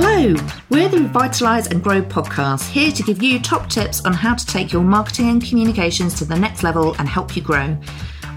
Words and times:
Hello, 0.00 0.32
we're 0.70 0.88
the 0.88 0.98
Revitalise 0.98 1.72
and 1.72 1.82
Grow 1.82 2.00
podcast, 2.00 2.70
here 2.70 2.92
to 2.92 3.02
give 3.02 3.20
you 3.20 3.40
top 3.40 3.68
tips 3.68 4.04
on 4.04 4.12
how 4.12 4.36
to 4.36 4.46
take 4.46 4.72
your 4.72 4.84
marketing 4.84 5.28
and 5.28 5.44
communications 5.44 6.14
to 6.14 6.24
the 6.24 6.38
next 6.38 6.62
level 6.62 6.94
and 7.00 7.08
help 7.08 7.34
you 7.34 7.42
grow. 7.42 7.76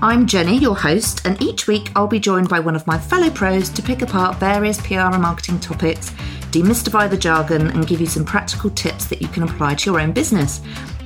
I'm 0.01 0.25
Jenny, 0.25 0.57
your 0.57 0.75
host, 0.75 1.23
and 1.23 1.39
each 1.39 1.67
week 1.67 1.91
I'll 1.95 2.07
be 2.07 2.19
joined 2.19 2.49
by 2.49 2.59
one 2.59 2.75
of 2.75 2.87
my 2.87 2.97
fellow 2.97 3.29
pros 3.29 3.69
to 3.69 3.83
pick 3.83 4.01
apart 4.01 4.37
various 4.37 4.81
PR 4.81 5.01
and 5.01 5.21
marketing 5.21 5.59
topics, 5.59 6.09
demystify 6.49 7.07
the 7.07 7.15
jargon, 7.15 7.67
and 7.67 7.85
give 7.85 8.01
you 8.01 8.07
some 8.07 8.25
practical 8.25 8.71
tips 8.71 9.05
that 9.05 9.21
you 9.21 9.27
can 9.27 9.43
apply 9.43 9.75
to 9.75 9.91
your 9.91 9.99
own 9.99 10.13
business. 10.13 10.61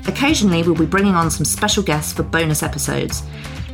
Occasionally, 0.07 0.63
we'll 0.63 0.73
be 0.73 0.85
bringing 0.85 1.15
on 1.15 1.29
some 1.29 1.43
special 1.43 1.83
guests 1.83 2.13
for 2.13 2.23
bonus 2.23 2.63
episodes. 2.63 3.23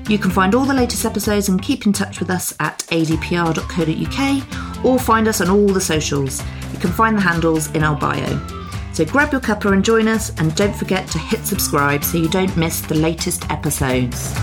You 0.10 0.18
can 0.18 0.32
find 0.32 0.56
all 0.56 0.66
the 0.66 0.74
latest 0.74 1.06
episodes 1.06 1.50
and 1.50 1.62
keep 1.62 1.86
in 1.86 1.94
touch 1.94 2.20
with 2.20 2.30
us 2.30 2.54
at 2.60 2.80
adpr.co.uk 2.90 4.86
or 4.86 5.00
find 5.00 5.28
us 5.28 5.42
on 5.42 5.50
all 5.50 5.68
the 5.68 5.82
socials. 5.82 6.42
You 6.74 6.80
can 6.80 6.92
find 6.92 7.18
the 7.18 7.22
handles 7.22 7.72
in 7.72 7.84
our 7.84 7.96
bio. 7.96 8.40
So 8.94 9.06
grab 9.06 9.32
your 9.32 9.42
cuppa 9.42 9.72
and 9.72 9.86
join 9.86 10.08
us, 10.08 10.32
and 10.38 10.54
don't 10.56 10.76
forget 10.76 11.08
to 11.10 11.20
hit 11.20 11.46
subscribe 11.46 12.04
so 12.04 12.18
you 12.18 12.28
don't 12.28 12.56
miss 12.58 12.82
the 12.82 12.96
latest 12.96 13.50
episodes. 13.50 14.34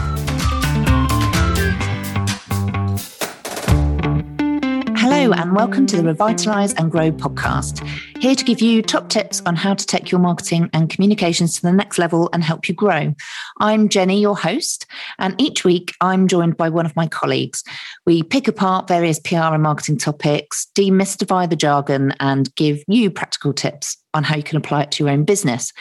And 5.33 5.55
welcome 5.55 5.87
to 5.89 5.97
the 6.01 6.15
Revitalise 6.15 6.75
and 6.79 6.91
Grow 6.91 7.13
podcast. 7.13 7.87
Here 8.19 8.35
to 8.35 8.45
give 8.45 8.63
you 8.63 8.81
top 8.81 9.11
tips 9.11 9.43
on 9.45 9.57
how 9.57 9.75
to 9.75 9.85
take 9.85 10.11
your 10.11 10.21
marketing 10.21 10.71
and 10.73 10.89
communications 10.89 11.55
to 11.57 11.63
the 11.63 11.73
next 11.73 11.99
level 11.99 12.31
and 12.33 12.43
help 12.43 12.67
you 12.67 12.75
grow. 12.75 13.15
I'm 13.61 13.91
Jenny, 13.91 14.23
your 14.23 14.37
host, 14.37 14.87
and 15.19 15.39
each 15.39 15.65
week 15.65 15.95
I'm 16.01 16.29
joined 16.29 16.57
by 16.57 16.71
one 16.71 16.87
of 16.87 16.97
my 16.97 17.07
colleagues. 17.07 17.63
We 18.07 18.23
pick 18.23 18.49
apart 18.49 18.89
various 18.89 19.21
PR 19.21 19.37
and 19.37 19.63
marketing 19.63 19.99
topics, 19.99 20.67
demystify 20.75 21.51
the 21.51 21.57
jargon, 21.57 22.15
and 22.21 22.55
give 22.55 22.83
you 22.89 23.11
practical 23.11 23.53
tips 23.53 23.99
on 24.15 24.25
how 24.25 24.37
you 24.37 24.43
can 24.43 24.57
apply 24.57 24.85
it 24.85 24.93
to 24.93 25.05
your 25.05 25.13
own 25.13 25.25
business. 25.25 25.75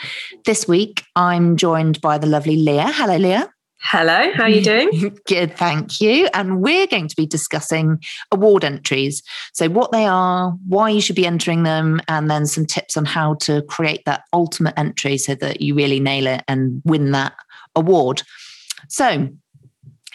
This 0.44 0.68
week 0.68 1.04
I'm 1.16 1.56
joined 1.56 2.02
by 2.02 2.18
the 2.18 2.26
lovely 2.26 2.56
Leah. 2.56 2.92
Hello, 2.92 3.16
Leah. 3.16 3.50
Hello, 3.80 4.32
how 4.34 4.44
are 4.44 4.48
you 4.48 4.60
doing? 4.62 5.18
Good, 5.26 5.56
thank 5.56 6.00
you. 6.00 6.28
And 6.34 6.60
we're 6.60 6.86
going 6.86 7.08
to 7.08 7.16
be 7.16 7.26
discussing 7.26 8.02
award 8.32 8.64
entries. 8.64 9.22
So, 9.52 9.68
what 9.68 9.92
they 9.92 10.06
are, 10.06 10.50
why 10.66 10.90
you 10.90 11.00
should 11.00 11.16
be 11.16 11.26
entering 11.26 11.62
them, 11.62 12.00
and 12.08 12.30
then 12.30 12.46
some 12.46 12.66
tips 12.66 12.96
on 12.96 13.04
how 13.04 13.34
to 13.34 13.62
create 13.62 14.04
that 14.04 14.24
ultimate 14.32 14.74
entry 14.76 15.16
so 15.18 15.34
that 15.36 15.60
you 15.60 15.74
really 15.74 16.00
nail 16.00 16.26
it 16.26 16.42
and 16.48 16.82
win 16.84 17.12
that 17.12 17.34
award. 17.76 18.22
So, 18.88 19.28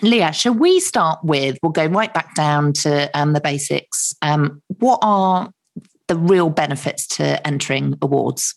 Leah, 0.02 0.34
shall 0.34 0.54
we 0.54 0.80
start 0.80 1.20
with? 1.24 1.58
We'll 1.64 1.72
go 1.72 1.86
right 1.86 2.14
back 2.14 2.36
down 2.36 2.74
to 2.74 3.10
um, 3.18 3.34
the 3.34 3.42
basics. 3.42 4.14
Um, 4.22 4.62
what 4.80 5.00
are 5.02 5.52
the 6.08 6.18
real 6.18 6.50
benefits 6.50 7.08
to 7.08 7.46
entering 7.48 7.98
awards? 8.02 8.54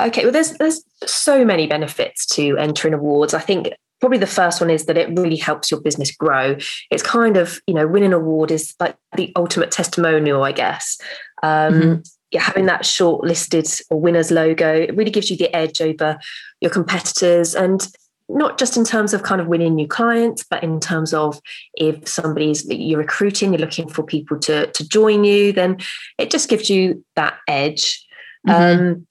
Okay, 0.00 0.22
well, 0.24 0.32
there's 0.32 0.52
there's 0.52 0.84
so 1.06 1.44
many 1.44 1.66
benefits 1.66 2.26
to 2.26 2.56
entering 2.58 2.94
awards. 2.94 3.34
I 3.34 3.40
think 3.40 3.70
probably 4.00 4.18
the 4.18 4.26
first 4.26 4.60
one 4.60 4.70
is 4.70 4.86
that 4.86 4.96
it 4.96 5.18
really 5.18 5.36
helps 5.36 5.70
your 5.70 5.80
business 5.80 6.10
grow. 6.10 6.56
It's 6.90 7.02
kind 7.02 7.36
of, 7.36 7.60
you 7.66 7.74
know, 7.74 7.86
winning 7.86 8.08
an 8.08 8.14
award 8.14 8.50
is 8.50 8.74
like 8.78 8.96
the 9.16 9.32
ultimate 9.36 9.70
testimonial, 9.70 10.44
I 10.44 10.52
guess. 10.52 11.00
Um, 11.42 11.74
mm-hmm. 11.74 12.00
yeah, 12.30 12.42
having 12.42 12.66
that 12.66 12.82
shortlisted 12.82 13.80
or 13.90 14.00
winners 14.00 14.30
logo, 14.30 14.72
it 14.72 14.96
really 14.96 15.10
gives 15.10 15.30
you 15.30 15.36
the 15.36 15.54
edge 15.54 15.80
over 15.80 16.18
your 16.60 16.70
competitors. 16.70 17.54
And 17.54 17.86
not 18.28 18.58
just 18.58 18.76
in 18.76 18.84
terms 18.84 19.14
of 19.14 19.22
kind 19.22 19.40
of 19.40 19.46
winning 19.46 19.74
new 19.74 19.88
clients, 19.88 20.44
but 20.48 20.62
in 20.62 20.80
terms 20.80 21.14
of 21.14 21.40
if 21.74 22.06
somebody's 22.06 22.66
you're 22.68 22.98
recruiting, 22.98 23.52
you're 23.52 23.60
looking 23.60 23.88
for 23.88 24.02
people 24.02 24.38
to, 24.38 24.66
to 24.66 24.88
join 24.88 25.24
you, 25.24 25.52
then 25.52 25.78
it 26.18 26.30
just 26.30 26.48
gives 26.48 26.68
you 26.68 27.04
that 27.16 27.38
edge. 27.48 28.06
Mm-hmm. 28.46 28.80
Um, 28.82 29.06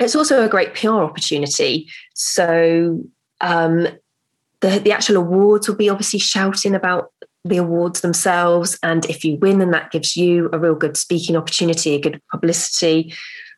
it's 0.00 0.16
also 0.16 0.44
a 0.44 0.48
great 0.48 0.74
PR 0.74 0.88
opportunity. 0.88 1.88
So 2.14 3.00
um, 3.40 3.86
the, 4.68 4.78
the 4.80 4.92
actual 4.92 5.16
awards 5.16 5.68
will 5.68 5.76
be 5.76 5.88
obviously 5.88 6.18
shouting 6.18 6.74
about 6.74 7.12
the 7.44 7.58
awards 7.58 8.00
themselves. 8.00 8.78
And 8.82 9.04
if 9.06 9.24
you 9.24 9.36
win, 9.36 9.58
then 9.58 9.70
that 9.72 9.90
gives 9.90 10.16
you 10.16 10.48
a 10.52 10.58
real 10.58 10.74
good 10.74 10.96
speaking 10.96 11.36
opportunity, 11.36 11.94
a 11.94 12.00
good 12.00 12.20
publicity. 12.30 13.14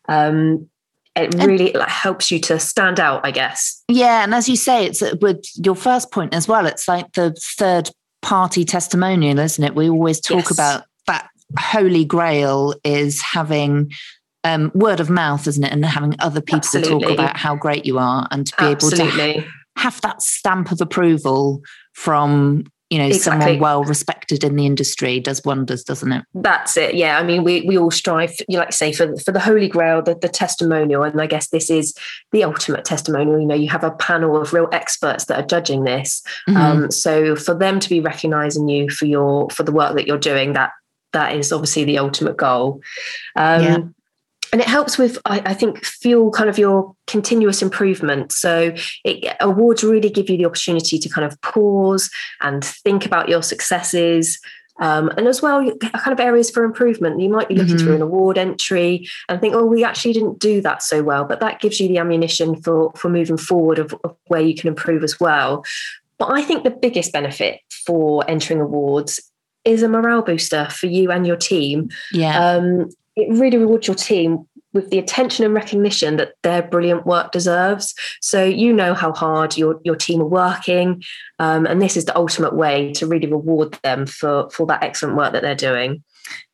Um, 0.09 0.69
it 1.15 1.35
really 1.35 1.73
like, 1.73 1.89
helps 1.89 2.31
you 2.31 2.39
to 2.41 2.59
stand 2.59 3.01
out, 3.01 3.25
I 3.25 3.31
guess. 3.31 3.83
Yeah, 3.89 4.23
and 4.23 4.35
as 4.35 4.49
you 4.49 4.57
say, 4.57 4.85
it's 4.85 5.01
uh, 5.01 5.15
with 5.21 5.43
your 5.55 5.75
first 5.75 6.11
point 6.13 6.35
as 6.35 6.47
well. 6.47 6.67
It's 6.67 6.87
like 6.89 7.13
the 7.13 7.35
third 7.57 7.91
party 8.21 8.65
testimonial, 8.65 9.39
isn't 9.39 9.65
it? 9.65 9.75
We 9.75 9.89
always 9.89 10.21
talk 10.21 10.37
yes. 10.37 10.51
about 10.51 10.85
that 11.07 11.29
holy 11.59 12.05
grail 12.05 12.75
is 12.85 13.23
having 13.23 13.93
um, 14.45 14.71
word 14.75 15.01
of 15.01 15.09
mouth, 15.09 15.47
isn't 15.47 15.65
it? 15.65 15.73
And 15.73 15.85
having 15.87 16.17
other 16.19 16.43
people 16.43 16.59
Absolutely. 16.59 17.01
talk 17.01 17.13
about 17.13 17.37
how 17.39 17.55
great 17.55 17.87
you 17.87 17.99
are 17.99 18.29
and 18.31 18.47
to 18.47 18.57
be 18.57 18.65
Absolutely. 18.65 19.31
able 19.31 19.43
to 19.43 19.49
have 19.77 20.01
that 20.01 20.23
stamp 20.23 20.73
of 20.73 20.81
approval 20.81 21.63
from 21.93 22.65
you 22.91 22.99
know 22.99 23.07
exactly. 23.07 23.41
someone 23.41 23.59
well 23.59 23.83
respected 23.83 24.45
in 24.45 24.55
the 24.55 24.65
industry 24.65 25.19
does 25.19 25.43
wonders 25.45 25.83
doesn't 25.83 26.13
it? 26.13 26.25
That's 26.35 26.77
it 26.77 26.95
yeah. 26.95 27.19
I 27.19 27.25
mean 27.25 27.43
we 27.43 27.63
we 27.63 27.77
all 27.77 27.91
strive 27.91 28.33
you 28.49 28.59
like 28.59 28.71
to 28.71 28.77
say 28.77 28.93
for 28.93 29.17
for 29.17 29.33
the 29.33 29.41
holy 29.41 29.69
grail 29.69 30.03
the, 30.03 30.15
the 30.15 30.29
testimonial 30.29 31.03
and 31.03 31.21
i 31.21 31.27
guess 31.27 31.49
this 31.49 31.69
is 31.69 31.95
the 32.31 32.45
ultimate 32.45 32.85
testimonial. 32.85 33.41
You 33.41 33.47
know 33.47 33.55
you 33.57 33.69
have 33.71 33.85
a 33.85 33.91
panel 33.91 34.41
of 34.41 34.53
real 34.53 34.69
experts 34.71 35.25
that 35.25 35.39
are 35.39 35.47
judging 35.47 35.85
this. 35.85 36.23
Mm-hmm. 36.49 36.57
um, 36.57 36.91
so 36.91 37.35
for 37.35 37.55
them 37.55 37.81
to 37.81 37.89
be 37.89 38.01
recognizing 38.01 38.69
you 38.69 38.89
for 38.89 39.07
your 39.07 39.51
for 39.51 39.65
the 39.65 39.73
work 39.73 39.97
that 39.97 40.07
you're 40.07 40.19
doing 40.19 40.53
that 40.53 40.71
that 41.13 41.35
is 41.35 41.53
obviously 41.53 41.85
the 41.85 41.99
ultimate 41.99 42.37
goal. 42.37 42.81
Um, 43.35 43.63
yeah 43.63 43.79
and 44.53 44.61
it 44.61 44.69
helps 44.69 44.99
with 44.99 45.19
I, 45.25 45.43
I, 45.47 45.55
think 45.55 45.85
fuel 45.85 46.31
kind 46.31 46.49
of 46.49 46.59
your 46.59 46.95
continuous 47.07 47.63
improvement. 47.63 48.33
So 48.33 48.75
it, 49.05 49.37
awards 49.41 49.83
really 49.83 50.11
give 50.11 50.31
you 50.31 50.37
the 50.37 50.47
opportunity 50.47 50.99
to 50.99 51.09
kind 51.09 51.25
of 51.27 51.41
pause 51.43 52.11
and 52.41 52.65
think 52.65 53.07
about 53.07 53.29
your 53.29 53.43
successes 53.43 54.39
um, 54.79 55.09
and 55.17 55.27
as 55.27 55.41
well 55.41 55.71
kind 55.81 56.13
of 56.13 56.21
areas 56.21 56.51
for 56.51 56.65
improvement. 56.65 57.21
You 57.21 57.29
might 57.29 57.49
be 57.49 57.55
looking 57.55 57.77
mm-hmm. 57.77 57.85
through 57.85 57.95
an 57.97 58.03
award 58.03 58.39
entry 58.39 59.09
and 59.29 59.41
think 59.41 59.55
oh 59.55 59.65
we 59.65 59.85
actually 59.85 60.13
didn't 60.13 60.39
do 60.39 60.61
that 60.61 60.83
so 60.83 61.03
well 61.03 61.25
but 61.25 61.41
that 61.41 61.61
gives 61.61 61.81
you 61.81 61.89
the 61.89 61.99
ammunition 61.99 62.61
for 62.63 62.93
for 62.95 63.09
moving 63.09 63.39
forward 63.39 63.79
of, 63.79 63.95
of 64.05 64.17
where 64.27 64.43
you 64.43 64.55
can 64.55 64.69
improve 64.69 65.03
as 65.03 65.19
well. 65.19 65.65
But 66.19 66.33
i 66.33 66.43
think 66.43 66.65
the 66.65 66.71
biggest 66.71 67.13
benefit 67.13 67.61
for 67.71 68.25
entering 68.29 68.61
awards 68.61 69.21
is 69.65 69.83
a 69.83 69.89
morale 69.89 70.23
booster 70.23 70.69
for 70.71 70.87
you 70.87 71.11
and 71.11 71.27
your 71.27 71.37
team. 71.37 71.91
Yeah. 72.13 72.39
Um, 72.39 72.89
it 73.17 73.29
really 73.31 73.59
rewards 73.59 73.87
your 73.87 73.97
team 73.97 74.47
with 74.73 74.91
the 74.91 74.99
attention 74.99 75.45
and 75.45 75.55
recognition 75.55 76.19
that 76.19 76.35
their 76.43 76.63
brilliant 76.63 77.07
work 77.07 77.33
deserves. 77.33 77.95
So 78.21 78.45
you 78.45 78.73
know 78.73 78.95
how 78.95 79.13
hard 79.13 79.57
your 79.57 79.81
your 79.85 79.97
team 79.97 80.21
are 80.21 80.27
working, 80.27 81.03
um, 81.39 81.67
and 81.67 81.83
this 81.83 81.97
is 81.97 82.05
the 82.05 82.17
ultimate 82.17 82.55
way 82.55 82.93
to 82.93 83.07
really 83.07 83.27
reward 83.27 83.79
them 83.83 84.07
for 84.07 84.49
for 84.51 84.67
that 84.67 84.83
excellent 84.83 85.17
work 85.17 85.33
that 85.33 85.43
they're 85.43 85.55
doing. 85.55 86.05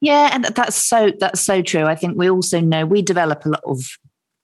Yeah, 0.00 0.30
and 0.32 0.44
that's 0.44 0.76
so 0.76 1.10
that's 1.18 1.40
so 1.40 1.60
true. 1.62 1.84
I 1.84 1.96
think 1.96 2.16
we 2.16 2.30
also 2.30 2.60
know 2.60 2.86
we 2.86 3.02
develop 3.02 3.44
a 3.44 3.50
lot 3.50 3.62
of 3.64 3.82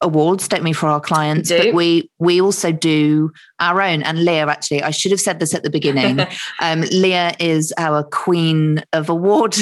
awards, 0.01 0.47
don't 0.47 0.63
we, 0.63 0.73
for 0.73 0.89
our 0.89 1.01
clients? 1.01 1.51
But 1.51 1.75
we 1.75 2.11
we 2.19 2.41
also 2.41 2.73
do 2.73 3.33
our 3.61 3.81
own. 3.81 4.03
And 4.03 4.25
Leah, 4.25 4.47
actually, 4.47 4.83
I 4.83 4.91
should 4.91 5.11
have 5.11 5.21
said 5.21 5.41
this 5.41 5.55
at 5.55 5.63
the 5.63 5.71
beginning. 5.71 6.27
um, 6.63 6.83
Leah 6.93 7.35
is 7.39 7.73
our 7.79 8.03
queen 8.05 8.83
of 8.93 9.09
award 9.09 9.57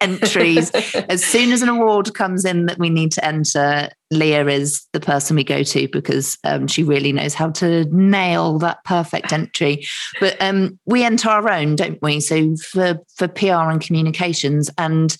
entries. 0.00 0.70
as 1.08 1.24
soon 1.24 1.52
as 1.52 1.62
an 1.62 1.68
award 1.68 2.14
comes 2.14 2.44
in 2.44 2.66
that 2.66 2.78
we 2.78 2.90
need 2.90 3.12
to 3.12 3.24
enter, 3.24 3.90
Leah 4.10 4.46
is 4.46 4.86
the 4.92 5.00
person 5.00 5.36
we 5.36 5.44
go 5.44 5.62
to 5.62 5.88
because 5.88 6.38
um, 6.44 6.66
she 6.66 6.82
really 6.82 7.12
knows 7.12 7.34
how 7.34 7.50
to 7.50 7.84
nail 7.86 8.58
that 8.58 8.82
perfect 8.84 9.32
entry. 9.32 9.86
But 10.20 10.40
um, 10.40 10.78
we 10.86 11.04
enter 11.04 11.28
our 11.28 11.50
own, 11.50 11.76
don't 11.76 12.00
we? 12.02 12.20
So 12.20 12.56
for 12.56 12.98
for 13.16 13.28
PR 13.28 13.70
and 13.70 13.80
communications, 13.80 14.70
and 14.78 15.16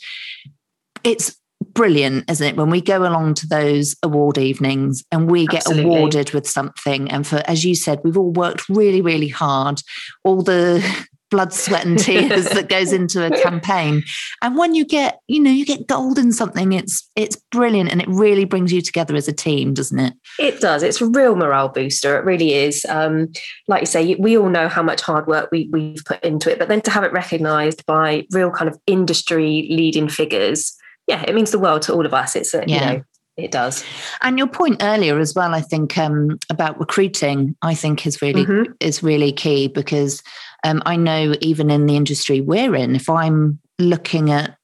it's 1.05 1.37
brilliant, 1.73 2.31
isn't 2.31 2.47
it? 2.47 2.57
When 2.57 2.71
we 2.71 2.81
go 2.81 3.03
along 3.03 3.35
to 3.35 3.47
those 3.47 3.97
award 4.03 4.39
evenings 4.39 5.05
and 5.13 5.31
we 5.31 5.47
get 5.47 5.67
Absolutely. 5.67 5.85
awarded 5.85 6.33
with 6.33 6.49
something. 6.49 7.11
And 7.11 7.27
for, 7.27 7.43
as 7.47 7.65
you 7.65 7.75
said, 7.75 8.01
we've 8.05 8.19
all 8.19 8.33
worked 8.33 8.69
really, 8.69 9.01
really 9.01 9.29
hard. 9.29 9.81
All 10.25 10.43
the 10.43 10.85
blood, 11.31 11.53
sweat, 11.53 11.85
and 11.85 11.99
tears 11.99 12.49
that 12.51 12.69
goes 12.69 12.93
into 12.93 13.25
a 13.25 13.31
campaign. 13.43 14.03
And 14.43 14.57
when 14.57 14.75
you 14.75 14.85
get, 14.85 15.21
you 15.29 15.41
know, 15.41 15.51
you 15.51 15.65
get 15.65 15.87
gold 15.87 16.19
in 16.19 16.33
something, 16.33 16.73
it's 16.73 17.09
it's 17.17 17.37
brilliant 17.51 17.91
and 17.91 18.01
it 18.01 18.09
really 18.09 18.45
brings 18.45 18.73
you 18.73 18.81
together 18.81 19.15
as 19.17 19.29
a 19.29 19.33
team, 19.33 19.75
doesn't 19.75 19.99
it? 19.99 20.15
It 20.39 20.61
does. 20.61 20.83
It's 20.83 21.01
a 21.01 21.07
real 21.07 21.37
morale 21.37 21.69
booster. 21.69 22.19
It 22.19 22.25
really 22.25 22.55
is. 22.55 22.85
Um, 22.89 23.33
like 23.67 23.83
you 23.83 23.87
say, 23.87 24.15
we 24.17 24.37
all 24.39 24.49
know 24.49 24.69
how 24.69 24.83
much 24.83 25.01
hard 25.01 25.27
work 25.27 25.51
we, 25.51 25.69
we've 25.73 26.05
put 26.05 26.23
into 26.25 26.51
it, 26.51 26.59
but 26.59 26.69
then 26.69 26.81
to 26.83 26.91
have 26.91 27.05
it 27.05 27.13
recognized 27.13 27.85
by 27.87 28.27
real 28.33 28.51
kind 28.51 28.69
of 28.69 28.79
industry 28.87 29.67
leading 29.71 30.09
figures 30.09 30.77
yeah, 31.09 31.25
it 31.27 31.35
means 31.35 31.51
the 31.51 31.59
world 31.59 31.83
to 31.83 31.95
all 31.95 32.07
of 32.07 32.15
us. 32.15 32.37
It's 32.37 32.55
a, 32.55 32.63
yeah. 32.67 32.75
you 32.75 32.81
know, 32.99 33.05
it 33.39 33.51
does. 33.51 33.85
And 34.21 34.39
your 34.39 34.47
point 34.47 34.83
earlier 34.83 35.19
as 35.19 35.35
well, 35.35 35.55
I 35.55 35.63
think 35.63 35.97
um, 35.97 36.39
about 36.51 36.79
recruiting, 36.79 37.57
I 37.63 37.75
think 37.75 38.07
is 38.07 38.21
really 38.21 38.45
mm-hmm. 38.45 38.73
is 38.79 39.03
really 39.03 39.33
key 39.33 39.69
because 39.69 40.23
um, 40.65 40.83
I 40.87 40.97
know 40.97 41.35
even 41.41 41.71
in 41.71 41.87
the 41.87 41.97
industry 41.97 42.41
we're 42.41 42.75
in, 42.75 42.97
if 42.97 43.09
I'm 43.09 43.61
looking 43.79 44.31
at 44.31 44.57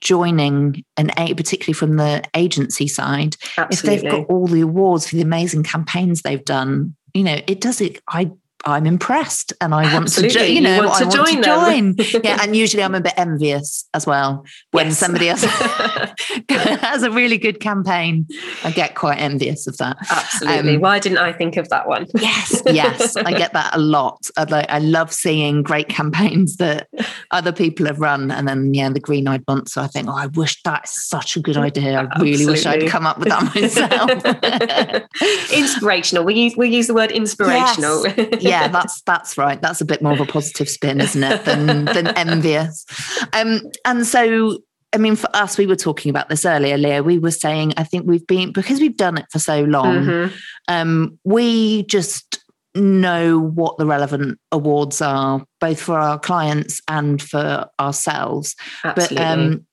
joining 0.00 0.84
an 0.98 1.10
a 1.16 1.32
particularly 1.34 1.72
from 1.72 1.96
the 1.96 2.22
agency 2.34 2.86
side 2.86 3.36
Absolutely. 3.56 3.94
if 3.96 4.02
they've 4.02 4.10
got 4.10 4.26
all 4.26 4.46
the 4.46 4.60
awards 4.60 5.08
for 5.08 5.16
the 5.16 5.22
amazing 5.22 5.62
campaigns 5.62 6.20
they've 6.20 6.44
done 6.44 6.94
you 7.14 7.24
know 7.24 7.38
it 7.46 7.58
does 7.58 7.80
it 7.80 8.02
i 8.08 8.30
I'm 8.66 8.86
impressed 8.86 9.52
and 9.60 9.74
I 9.74 9.82
want 9.92 10.06
Absolutely. 10.06 10.32
to, 10.32 10.38
jo- 10.38 10.44
you 10.52 10.60
know, 10.62 10.74
you 10.76 10.82
want 10.88 10.94
I 10.94 10.98
to 11.10 11.18
want 11.18 11.28
join, 11.28 11.94
to 11.96 12.04
join. 12.04 12.22
yeah, 12.24 12.38
and 12.42 12.56
usually 12.56 12.82
I'm 12.82 12.94
a 12.94 13.00
bit 13.00 13.14
envious 13.16 13.86
as 13.94 14.06
well 14.06 14.44
when 14.70 14.86
Yes. 14.86 14.98
somebody 14.98 15.28
else 15.28 15.44
has 16.48 17.02
a 17.02 17.10
really 17.10 17.36
good 17.38 17.60
campaign. 17.60 18.26
I 18.62 18.70
get 18.70 18.94
quite 18.94 19.16
envious 19.20 19.66
of 19.66 19.76
that. 19.78 19.96
Absolutely. 20.10 20.76
Um, 20.76 20.80
Why 20.80 20.98
didn't 20.98 21.18
I 21.18 21.32
think 21.32 21.56
of 21.56 21.68
that 21.68 21.86
one? 21.88 22.06
Yes, 22.14 22.62
yes, 22.66 23.16
I 23.16 23.32
get 23.32 23.52
that 23.52 23.74
a 23.74 23.78
lot. 23.78 24.28
I 24.36 24.44
like, 24.44 24.66
I 24.70 24.78
love 24.78 25.12
seeing 25.12 25.62
great 25.62 25.88
campaigns 25.88 26.56
that 26.56 26.88
other 27.30 27.52
people 27.52 27.86
have 27.86 28.00
run, 28.00 28.30
and 28.30 28.48
then 28.48 28.72
yeah, 28.74 28.88
the 28.88 29.00
green 29.00 29.28
eyed 29.28 29.44
monster. 29.46 29.80
I 29.80 29.86
think, 29.88 30.08
oh, 30.08 30.16
I 30.16 30.26
wish 30.28 30.62
that's 30.62 31.06
such 31.06 31.36
a 31.36 31.40
good 31.40 31.56
idea. 31.56 32.08
I 32.10 32.20
really 32.20 32.46
wish 32.46 32.64
I'd 32.66 32.88
come 32.88 33.06
up 33.06 33.18
with 33.18 33.28
that 33.28 33.54
myself. 33.54 35.52
inspirational. 35.52 36.24
We 36.24 36.34
use 36.34 36.56
we 36.56 36.68
use 36.68 36.86
the 36.86 36.94
word 36.94 37.10
inspirational. 37.10 38.04
Yeah, 38.54 38.68
that's 38.72 39.02
that's 39.02 39.36
right. 39.38 39.60
That's 39.60 39.80
a 39.80 39.84
bit 39.84 40.02
more 40.02 40.12
of 40.12 40.20
a 40.20 40.26
positive 40.26 40.68
spin, 40.68 41.00
isn't 41.00 41.22
it, 41.22 41.44
than 41.44 41.84
than 41.96 42.08
envious. 42.08 42.84
Um, 43.32 43.60
and 43.84 44.06
so, 44.06 44.58
I 44.92 44.98
mean, 44.98 45.16
for 45.16 45.28
us, 45.34 45.58
we 45.58 45.66
were 45.66 45.76
talking 45.76 46.10
about 46.10 46.28
this 46.28 46.44
earlier, 46.44 46.78
Leah. 46.78 47.02
We 47.02 47.18
were 47.18 47.30
saying, 47.30 47.74
I 47.76 47.84
think 47.84 48.06
we've 48.06 48.26
been 48.26 48.52
because 48.52 48.80
we've 48.80 48.96
done 48.96 49.18
it 49.18 49.26
for 49.30 49.38
so 49.38 49.62
long. 49.64 50.04
Mhm. 50.04 50.32
Um, 50.68 51.18
we 51.24 51.84
just 51.84 52.40
know 52.76 53.38
what 53.38 53.78
the 53.78 53.86
relevant 53.86 54.38
awards 54.50 55.00
are, 55.00 55.44
both 55.60 55.80
for 55.80 55.98
our 55.98 56.18
clients 56.18 56.80
and 56.88 57.22
for 57.22 57.66
ourselves. 57.78 58.56
Absolutely. 58.82 59.16
But 59.16 59.24
um, 59.24 59.66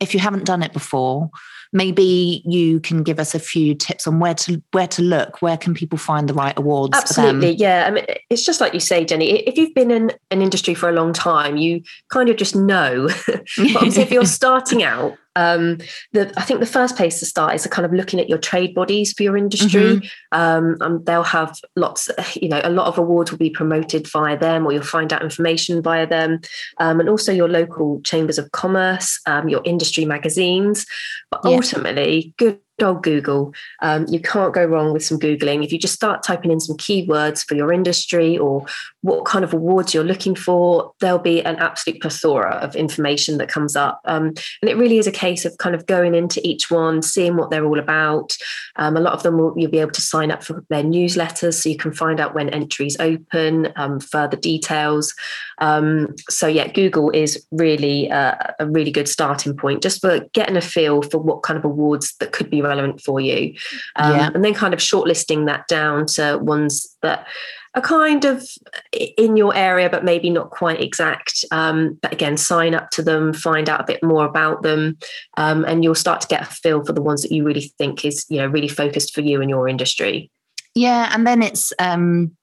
if 0.00 0.14
you 0.14 0.20
haven't 0.20 0.44
done 0.44 0.62
it 0.62 0.72
before, 0.72 1.30
maybe 1.72 2.42
you 2.46 2.80
can 2.80 3.02
give 3.02 3.18
us 3.18 3.34
a 3.34 3.38
few 3.38 3.74
tips 3.74 4.06
on 4.06 4.18
where 4.18 4.34
to 4.34 4.62
where 4.72 4.88
to 4.88 5.02
look. 5.02 5.42
Where 5.42 5.56
can 5.56 5.74
people 5.74 5.98
find 5.98 6.28
the 6.28 6.34
right 6.34 6.56
awards? 6.58 6.98
for 6.98 7.14
them? 7.14 7.36
Absolutely, 7.36 7.54
yeah. 7.56 7.84
I 7.86 7.90
mean, 7.90 8.04
it's 8.30 8.44
just 8.44 8.60
like 8.60 8.74
you 8.74 8.80
say, 8.80 9.04
Jenny. 9.04 9.30
If 9.30 9.56
you've 9.56 9.74
been 9.74 9.90
in 9.90 10.12
an 10.30 10.42
industry 10.42 10.74
for 10.74 10.88
a 10.88 10.92
long 10.92 11.12
time, 11.12 11.56
you 11.56 11.82
kind 12.10 12.28
of 12.28 12.36
just 12.36 12.56
know. 12.56 13.08
but 13.26 13.46
if 13.56 14.10
you're 14.10 14.24
starting 14.40 14.82
out, 14.82 15.16
um, 15.38 15.78
the 16.12 16.32
I 16.36 16.42
think 16.42 16.58
the 16.60 16.66
first 16.78 16.96
place 16.96 17.20
to 17.20 17.26
start 17.26 17.54
is 17.54 17.66
kind 17.68 17.86
of 17.86 17.92
looking 17.92 18.20
at 18.20 18.28
your 18.28 18.38
trade 18.38 18.74
bodies 18.74 19.12
for 19.12 19.22
your 19.22 19.36
industry. 19.36 20.10
Um, 20.32 20.76
um, 20.80 21.04
they'll 21.04 21.22
have 21.22 21.58
lots, 21.76 22.10
you 22.34 22.48
know, 22.48 22.60
a 22.64 22.70
lot 22.70 22.88
of 22.88 22.98
awards 22.98 23.30
will 23.30 23.38
be 23.38 23.50
promoted 23.50 24.08
via 24.08 24.36
them, 24.36 24.66
or 24.66 24.72
you'll 24.72 24.82
find 24.82 25.12
out 25.12 25.22
information 25.22 25.80
via 25.80 26.06
them, 26.06 26.40
um, 26.78 27.00
and 27.00 27.08
also 27.08 27.32
your 27.32 27.48
local 27.48 28.00
chambers 28.02 28.38
of 28.38 28.50
commerce, 28.52 29.20
um, 29.26 29.48
your 29.48 29.62
industry 29.64 30.04
magazines. 30.04 30.86
But 31.30 31.40
Yeah. 31.44 31.56
ultimately, 31.56 32.34
good 32.36 32.58
old 32.82 33.02
Google. 33.02 33.52
Um, 33.82 34.06
you 34.08 34.20
can't 34.20 34.54
go 34.54 34.64
wrong 34.64 34.92
with 34.92 35.04
some 35.04 35.18
Googling. 35.18 35.64
If 35.64 35.72
you 35.72 35.78
just 35.78 35.94
start 35.94 36.22
typing 36.22 36.52
in 36.52 36.60
some 36.60 36.76
keywords 36.76 37.44
for 37.46 37.54
your 37.54 37.72
industry 37.72 38.38
or 38.38 38.64
what 39.02 39.24
kind 39.24 39.44
of 39.44 39.54
awards 39.54 39.94
you're 39.94 40.02
looking 40.02 40.34
for, 40.34 40.92
there'll 41.00 41.18
be 41.18 41.40
an 41.44 41.56
absolute 41.56 42.00
plethora 42.02 42.56
of 42.56 42.74
information 42.74 43.38
that 43.38 43.48
comes 43.48 43.76
up. 43.76 44.00
Um, 44.04 44.28
and 44.60 44.68
it 44.68 44.76
really 44.76 44.98
is 44.98 45.06
a 45.06 45.12
case 45.12 45.44
of 45.44 45.56
kind 45.58 45.74
of 45.74 45.86
going 45.86 46.14
into 46.16 46.44
each 46.46 46.68
one, 46.70 47.02
seeing 47.02 47.36
what 47.36 47.50
they're 47.50 47.64
all 47.64 47.78
about. 47.78 48.36
Um, 48.76 48.96
a 48.96 49.00
lot 49.00 49.12
of 49.12 49.22
them 49.22 49.38
will, 49.38 49.54
you'll 49.56 49.70
be 49.70 49.78
able 49.78 49.92
to 49.92 50.00
sign 50.00 50.32
up 50.32 50.42
for 50.42 50.64
their 50.68 50.82
newsletters 50.82 51.54
so 51.54 51.68
you 51.68 51.76
can 51.76 51.92
find 51.92 52.18
out 52.18 52.34
when 52.34 52.48
entries 52.48 52.96
open, 52.98 53.72
um, 53.76 54.00
further 54.00 54.36
details. 54.36 55.14
Um, 55.58 56.14
so 56.28 56.48
yeah, 56.48 56.66
Google 56.68 57.10
is 57.10 57.44
really 57.52 58.10
uh, 58.10 58.34
a 58.58 58.66
really 58.66 58.90
good 58.90 59.08
starting 59.08 59.56
point 59.56 59.82
just 59.82 60.00
for 60.00 60.20
getting 60.32 60.56
a 60.56 60.60
feel 60.60 61.02
for 61.02 61.18
what 61.18 61.42
kind 61.42 61.58
of 61.58 61.64
awards 61.64 62.14
that 62.18 62.32
could 62.32 62.50
be 62.50 62.62
relevant 62.62 63.00
for 63.00 63.20
you, 63.20 63.54
um, 63.96 64.16
Yeah. 64.16 64.30
and 64.34 64.44
then 64.44 64.54
kind 64.54 64.74
of 64.74 64.80
shortlisting 64.80 65.46
that 65.46 65.68
down 65.68 66.06
to 66.06 66.38
ones 66.38 66.96
that 67.02 67.26
are 67.74 67.82
kind 67.82 68.24
of 68.24 68.46
in 68.92 69.36
your 69.36 69.54
area, 69.54 69.90
but 69.90 70.04
maybe 70.04 70.30
not 70.30 70.50
quite 70.50 70.80
exact. 70.80 71.44
Um, 71.50 71.98
but 72.02 72.12
again, 72.12 72.36
sign 72.36 72.74
up 72.74 72.90
to 72.90 73.02
them, 73.02 73.32
find 73.32 73.68
out 73.68 73.80
a 73.80 73.86
bit 73.86 74.02
more 74.02 74.24
about 74.24 74.62
them, 74.62 74.98
um, 75.36 75.64
and 75.64 75.84
you'll 75.84 75.94
start 75.94 76.20
to 76.22 76.28
get 76.28 76.42
a 76.42 76.46
feel 76.46 76.84
for 76.84 76.92
the 76.92 77.02
ones 77.02 77.22
that 77.22 77.32
you 77.32 77.44
really 77.44 77.72
think 77.78 78.04
is 78.04 78.26
you 78.28 78.38
know 78.38 78.46
really 78.46 78.68
focused 78.68 79.14
for 79.14 79.20
you 79.20 79.40
and 79.40 79.50
your 79.50 79.68
industry. 79.68 80.30
Yeah, 80.74 81.10
and 81.12 81.26
then 81.26 81.42
it's 81.42 81.72
um 81.78 82.36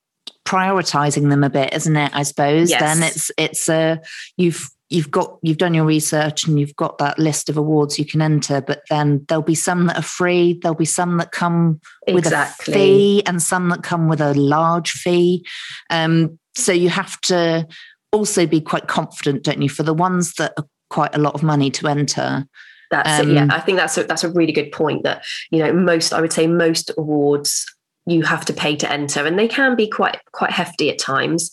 prioritizing 0.45 1.29
them 1.29 1.43
a 1.43 1.49
bit, 1.49 1.73
isn't 1.73 1.95
it? 1.95 2.11
I 2.13 2.23
suppose. 2.23 2.69
Yes. 2.69 2.81
Then 2.81 3.03
it's 3.03 3.31
it's 3.37 3.69
uh 3.69 3.97
you've 4.37 4.69
you've 4.89 5.09
got 5.09 5.37
you've 5.41 5.57
done 5.57 5.73
your 5.73 5.85
research 5.85 6.47
and 6.47 6.59
you've 6.59 6.75
got 6.75 6.97
that 6.99 7.17
list 7.17 7.49
of 7.49 7.57
awards 7.57 7.97
you 7.97 8.05
can 8.05 8.21
enter, 8.21 8.61
but 8.61 8.83
then 8.89 9.25
there'll 9.27 9.43
be 9.43 9.55
some 9.55 9.87
that 9.87 9.97
are 9.97 10.03
free, 10.03 10.59
there'll 10.61 10.75
be 10.77 10.85
some 10.85 11.17
that 11.17 11.31
come 11.31 11.79
with 12.07 12.25
Exactly. 12.25 12.73
a 12.73 12.77
fee 12.77 13.23
and 13.25 13.41
some 13.41 13.69
that 13.69 13.83
come 13.83 14.07
with 14.07 14.21
a 14.21 14.33
large 14.35 14.91
fee. 14.91 15.45
Um 15.89 16.39
so 16.55 16.71
you 16.71 16.89
have 16.89 17.19
to 17.21 17.67
also 18.11 18.45
be 18.45 18.61
quite 18.61 18.87
confident, 18.87 19.43
don't 19.43 19.61
you, 19.61 19.69
for 19.69 19.83
the 19.83 19.93
ones 19.93 20.35
that 20.35 20.53
are 20.57 20.65
quite 20.89 21.13
a 21.15 21.19
lot 21.19 21.33
of 21.33 21.43
money 21.43 21.69
to 21.71 21.87
enter. 21.87 22.45
That's 22.91 23.19
it. 23.19 23.29
Yeah, 23.33 23.43
Um, 23.43 23.51
I 23.51 23.59
think 23.59 23.77
that's 23.77 23.97
a, 23.97 24.03
that's 24.03 24.23
a 24.23 24.31
really 24.31 24.53
good 24.53 24.71
point. 24.71 25.03
That 25.03 25.25
you 25.51 25.59
know, 25.59 25.73
most 25.73 26.13
I 26.13 26.21
would 26.21 26.31
say 26.31 26.47
most 26.47 26.91
awards 26.97 27.65
you 28.05 28.21
have 28.21 28.45
to 28.45 28.53
pay 28.53 28.75
to 28.75 28.91
enter, 28.91 29.25
and 29.25 29.37
they 29.37 29.47
can 29.47 29.75
be 29.75 29.87
quite 29.87 30.19
quite 30.31 30.51
hefty 30.51 30.89
at 30.91 30.99
times. 30.99 31.51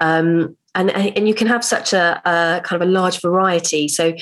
Um, 0.00 0.56
and 0.74 0.90
and 0.90 1.28
you 1.28 1.34
can 1.34 1.46
have 1.48 1.64
such 1.64 1.92
a, 1.92 2.20
a 2.24 2.60
kind 2.64 2.80
of 2.82 2.88
a 2.88 2.90
large 2.90 3.20
variety. 3.20 3.88
So. 3.88 4.14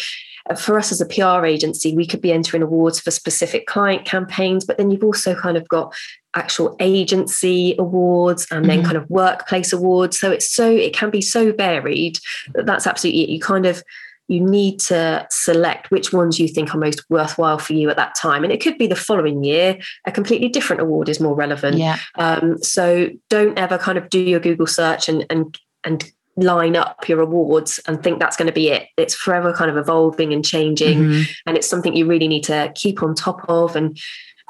uh, 0.48 0.54
For 0.56 0.78
us 0.78 0.90
as 0.90 1.00
a 1.02 1.06
PR 1.06 1.44
agency, 1.44 1.94
we 1.94 2.06
could 2.06 2.22
be 2.22 2.32
entering 2.32 2.62
awards 2.62 2.98
for 2.98 3.10
specific 3.10 3.66
client 3.66 4.04
campaigns, 4.06 4.64
but 4.64 4.78
then 4.78 4.90
you've 4.90 5.04
also 5.04 5.34
kind 5.34 5.56
of 5.58 5.68
got 5.68 5.94
actual 6.34 6.74
agency 6.80 7.74
awards 7.78 8.46
and 8.50 8.64
then 8.68 8.80
Mhm. 8.80 8.84
kind 8.84 8.96
of 8.96 9.08
workplace 9.10 9.70
awards. 9.72 10.18
So 10.18 10.30
it's 10.32 10.50
so 10.50 10.66
it 10.70 10.94
can 10.94 11.10
be 11.10 11.20
so 11.20 11.52
varied 11.52 12.18
that 12.54 12.64
that's 12.66 12.86
absolutely. 12.86 13.30
You 13.30 13.38
kind 13.40 13.66
of 13.66 13.84
you 14.30 14.40
need 14.40 14.78
to 14.78 15.26
select 15.28 15.90
which 15.90 16.12
ones 16.12 16.38
you 16.38 16.46
think 16.46 16.72
are 16.72 16.78
most 16.78 17.02
worthwhile 17.10 17.58
for 17.58 17.72
you 17.72 17.90
at 17.90 17.96
that 17.96 18.14
time. 18.14 18.44
And 18.44 18.52
it 18.52 18.62
could 18.62 18.78
be 18.78 18.86
the 18.86 18.94
following 18.94 19.42
year, 19.42 19.76
a 20.06 20.12
completely 20.12 20.48
different 20.48 20.80
award 20.80 21.08
is 21.08 21.18
more 21.18 21.34
relevant. 21.34 21.78
Yeah. 21.78 21.98
Um, 22.16 22.62
so 22.62 23.08
don't 23.28 23.58
ever 23.58 23.76
kind 23.76 23.98
of 23.98 24.08
do 24.08 24.20
your 24.20 24.38
Google 24.38 24.68
search 24.68 25.08
and 25.08 25.26
and 25.30 25.58
and 25.82 26.12
line 26.36 26.76
up 26.76 27.08
your 27.08 27.20
awards 27.20 27.80
and 27.88 28.02
think 28.02 28.20
that's 28.20 28.36
going 28.36 28.46
to 28.46 28.52
be 28.52 28.68
it. 28.70 28.86
It's 28.96 29.16
forever 29.16 29.52
kind 29.52 29.68
of 29.68 29.76
evolving 29.76 30.32
and 30.32 30.44
changing, 30.44 30.98
Mhm. 31.00 31.24
and 31.46 31.56
it's 31.56 31.68
something 31.68 31.96
you 31.96 32.06
really 32.06 32.28
need 32.28 32.44
to 32.44 32.70
keep 32.76 33.02
on 33.02 33.16
top 33.16 33.44
of 33.48 33.74
and 33.74 33.98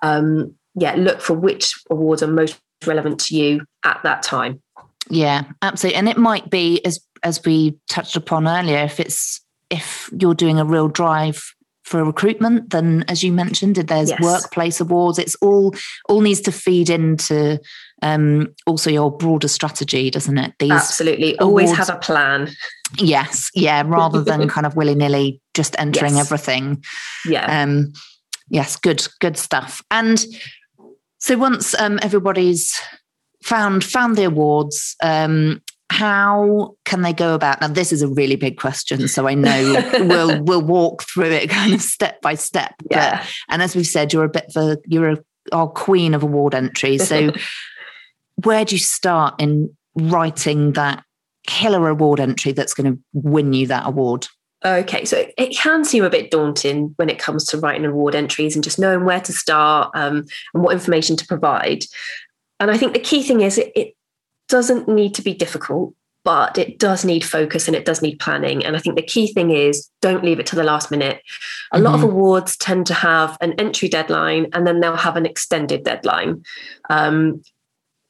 um, 0.02 0.54
yeah, 0.74 0.94
look 0.94 1.22
for 1.22 1.32
which 1.34 1.74
awards 1.90 2.22
are 2.22 2.26
most 2.26 2.60
relevant 2.86 3.18
to 3.20 3.36
you 3.36 3.64
at 3.82 3.98
that 4.02 4.22
time. 4.22 4.60
Yeah, 5.08 5.44
absolutely. 5.62 5.96
And 5.98 6.08
it 6.08 6.18
might 6.18 6.50
be 6.50 6.84
as 6.84 7.00
as 7.22 7.42
we 7.44 7.78
touched 7.88 8.16
upon 8.16 8.46
earlier, 8.46 8.78
if 8.84 9.00
it's 9.00 9.40
if 9.70 10.10
you're 10.18 10.34
doing 10.34 10.58
a 10.58 10.64
real 10.64 10.88
drive 10.88 11.42
for 11.84 12.04
recruitment, 12.04 12.70
then 12.70 13.04
as 13.08 13.24
you 13.24 13.32
mentioned, 13.32 13.76
there's 13.76 14.10
Yes. 14.10 14.20
workplace 14.20 14.80
awards. 14.80 15.18
It's 15.18 15.34
all 15.36 15.74
all 16.08 16.20
needs 16.20 16.40
to 16.42 16.52
feed 16.52 16.88
into 16.90 17.58
um 18.02 18.48
also 18.66 18.90
your 18.90 19.10
broader 19.16 19.48
strategy, 19.48 20.10
doesn't 20.10 20.38
it? 20.38 20.52
These 20.58 20.70
Absolutely, 20.70 21.38
always 21.38 21.70
awards- 21.70 21.78
have 21.88 21.96
a 21.96 21.98
plan. 21.98 22.50
yes, 22.98 23.50
yeah, 23.54 23.82
rather 23.86 24.22
than 24.30 24.48
kind 24.48 24.66
of 24.66 24.76
willy-nilly 24.76 25.40
just 25.54 25.74
entering 25.78 26.16
Yes. 26.16 26.26
everything. 26.26 26.82
Yeah. 27.26 27.62
Um, 27.62 27.92
yes, 28.48 28.76
good, 28.76 29.06
good 29.20 29.36
stuff. 29.36 29.82
And 29.90 30.24
so 31.18 31.36
once 31.36 31.74
um, 31.78 31.98
everybody's 32.02 32.78
found 33.42 33.82
found 33.84 34.16
the 34.16 34.24
awards, 34.24 34.96
um, 35.02 35.60
how 35.90 36.76
can 36.84 37.02
they 37.02 37.12
go 37.12 37.34
about? 37.34 37.60
Now, 37.60 37.66
this 37.66 37.92
is 37.92 38.00
a 38.00 38.08
really 38.08 38.36
big 38.36 38.58
question, 38.58 39.08
so 39.08 39.26
I 39.26 39.34
know 39.34 39.82
we'll 40.06 40.42
we'll 40.42 40.62
walk 40.62 41.02
through 41.02 41.32
it 41.32 41.50
kind 41.50 41.74
of 41.74 41.82
step 41.82 42.20
by 42.22 42.34
step. 42.34 42.74
But- 42.88 42.96
yeah. 42.96 43.26
and 43.48 43.60
as 43.60 43.74
we've 43.74 43.86
said, 43.86 44.12
you're 44.12 44.24
a 44.24 44.28
bit 44.28 44.46
of 44.54 44.56
a 44.56 44.78
you're 44.86 45.10
a, 45.10 45.18
our 45.52 45.68
queen 45.68 46.14
of 46.14 46.22
award 46.22 46.54
entries. 46.54 47.08
So, 47.08 47.32
where 48.44 48.64
do 48.64 48.76
you 48.76 48.78
start 48.78 49.34
in 49.40 49.76
writing 49.96 50.72
that 50.72 51.04
killer 51.46 51.88
award 51.88 52.20
entry 52.20 52.52
that's 52.52 52.72
going 52.72 52.94
to 52.94 53.00
win 53.12 53.52
you 53.52 53.66
that 53.66 53.86
award? 53.86 54.28
Okay, 54.64 55.04
so 55.04 55.16
it, 55.16 55.34
it 55.38 55.56
can 55.56 55.84
seem 55.84 56.04
a 56.04 56.10
bit 56.10 56.30
daunting 56.30 56.92
when 56.96 57.08
it 57.08 57.18
comes 57.18 57.46
to 57.46 57.58
writing 57.58 57.84
award 57.84 58.14
entries 58.14 58.54
and 58.54 58.62
just 58.62 58.78
knowing 58.78 59.04
where 59.04 59.20
to 59.20 59.32
start 59.32 59.90
um, 59.94 60.24
and 60.54 60.62
what 60.62 60.72
information 60.72 61.16
to 61.16 61.26
provide. 61.26 61.84
And 62.60 62.70
I 62.70 62.76
think 62.76 62.92
the 62.92 63.00
key 63.00 63.22
thing 63.22 63.40
is 63.40 63.58
it, 63.58 63.72
it 63.74 63.94
doesn't 64.50 64.88
need 64.88 65.14
to 65.14 65.22
be 65.22 65.32
difficult, 65.32 65.94
but 66.24 66.58
it 66.58 66.78
does 66.78 67.04
need 67.04 67.24
focus 67.24 67.66
and 67.66 67.76
it 67.76 67.84
does 67.84 68.02
need 68.02 68.18
planning. 68.18 68.64
And 68.64 68.76
I 68.76 68.78
think 68.78 68.96
the 68.96 69.02
key 69.02 69.32
thing 69.32 69.50
is 69.50 69.88
don't 70.02 70.24
leave 70.24 70.38
it 70.38 70.46
to 70.46 70.56
the 70.56 70.64
last 70.64 70.90
minute. 70.90 71.22
A 71.72 71.80
lot 71.80 71.94
of 71.94 72.02
awards 72.02 72.56
tend 72.56 72.86
to 72.86 72.94
have 72.94 73.38
an 73.40 73.54
entry 73.54 73.88
deadline 73.88 74.48
and 74.52 74.66
then 74.66 74.80
they'll 74.80 74.96
have 74.96 75.16
an 75.16 75.26
extended 75.26 75.84
deadline. 75.84 76.44
Um, 76.90 77.42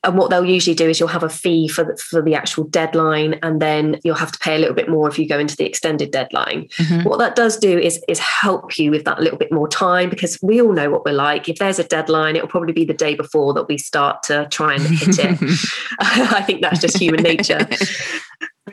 and 0.03 0.17
what 0.17 0.31
they'll 0.31 0.45
usually 0.45 0.75
do 0.75 0.89
is 0.89 0.99
you'll 0.99 1.09
have 1.09 1.23
a 1.23 1.29
fee 1.29 1.69
for 1.69 1.85
the, 1.85 1.97
for 1.97 2.23
the 2.23 2.35
actual 2.35 2.65
deadline 2.65 3.39
and 3.43 3.61
then 3.61 4.01
you'll 4.03 4.15
have 4.15 4.33
to 4.33 4.39
pay 4.39 4.57
a 4.57 4.59
little 4.59 4.75
bit 4.75 4.89
more 4.89 5.09
if 5.09 5.19
you 5.19 5.29
go 5.29 5.39
into 5.39 5.57
the 5.57 5.67
extended 5.67 6.11
deadline 6.11 6.69
mm-hmm. 6.79 7.09
what 7.09 7.19
that 7.19 7.37
does 7.37 7.57
do 7.59 7.79
is 7.79 8.03
is 8.09 8.19
help 8.19 8.79
you 8.79 8.91
with 8.91 9.05
that 9.05 9.21
little 9.21 9.39
bit 9.39 9.53
more 9.53 9.69
time 9.69 10.09
because 10.09 10.39
we 10.43 10.61
all 10.61 10.73
know 10.73 10.91
what 10.91 11.05
we're 11.05 11.13
like 11.13 11.49
if 11.49 11.59
there's 11.59 11.79
a 11.79 11.85
deadline 11.85 12.37
it'll 12.37 12.49
probably 12.49 12.73
be 12.73 12.85
the 12.85 12.95
day 12.95 13.15
before 13.15 13.53
that 13.53 13.69
we 13.69 13.77
start 13.77 14.23
to 14.23 14.47
try 14.51 14.75
and 14.75 14.83
hit 14.83 15.19
it 15.19 15.39
i 16.01 16.43
think 16.43 16.63
that's 16.63 16.81
just 16.81 16.99
human 16.99 17.23
nature 17.23 17.69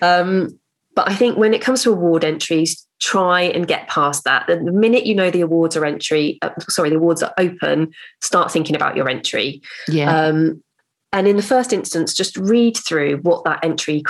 um, 0.01 0.57
but 0.95 1.09
i 1.09 1.15
think 1.15 1.37
when 1.37 1.53
it 1.53 1.61
comes 1.61 1.83
to 1.83 1.91
award 1.91 2.23
entries 2.23 2.87
try 2.99 3.41
and 3.41 3.67
get 3.67 3.87
past 3.87 4.23
that. 4.23 4.47
The 4.47 4.59
minute 4.59 5.05
you 5.05 5.13
know 5.13 5.29
the 5.29 5.41
awards 5.41 5.77
are 5.77 5.85
entry, 5.85 6.39
uh, 6.41 6.49
sorry, 6.61 6.89
the 6.89 6.95
awards 6.95 7.21
are 7.21 7.33
open, 7.37 7.93
start 8.21 8.51
thinking 8.51 8.75
about 8.75 8.95
your 8.95 9.07
entry. 9.07 9.61
Yeah. 9.87 10.15
Um, 10.15 10.63
and 11.17 11.27
in 11.27 11.35
the 11.35 11.41
first 11.41 11.73
instance, 11.73 12.13
just 12.13 12.37
read 12.37 12.77
through 12.77 13.17
what 13.17 13.43
that 13.45 13.65
entry 13.65 14.03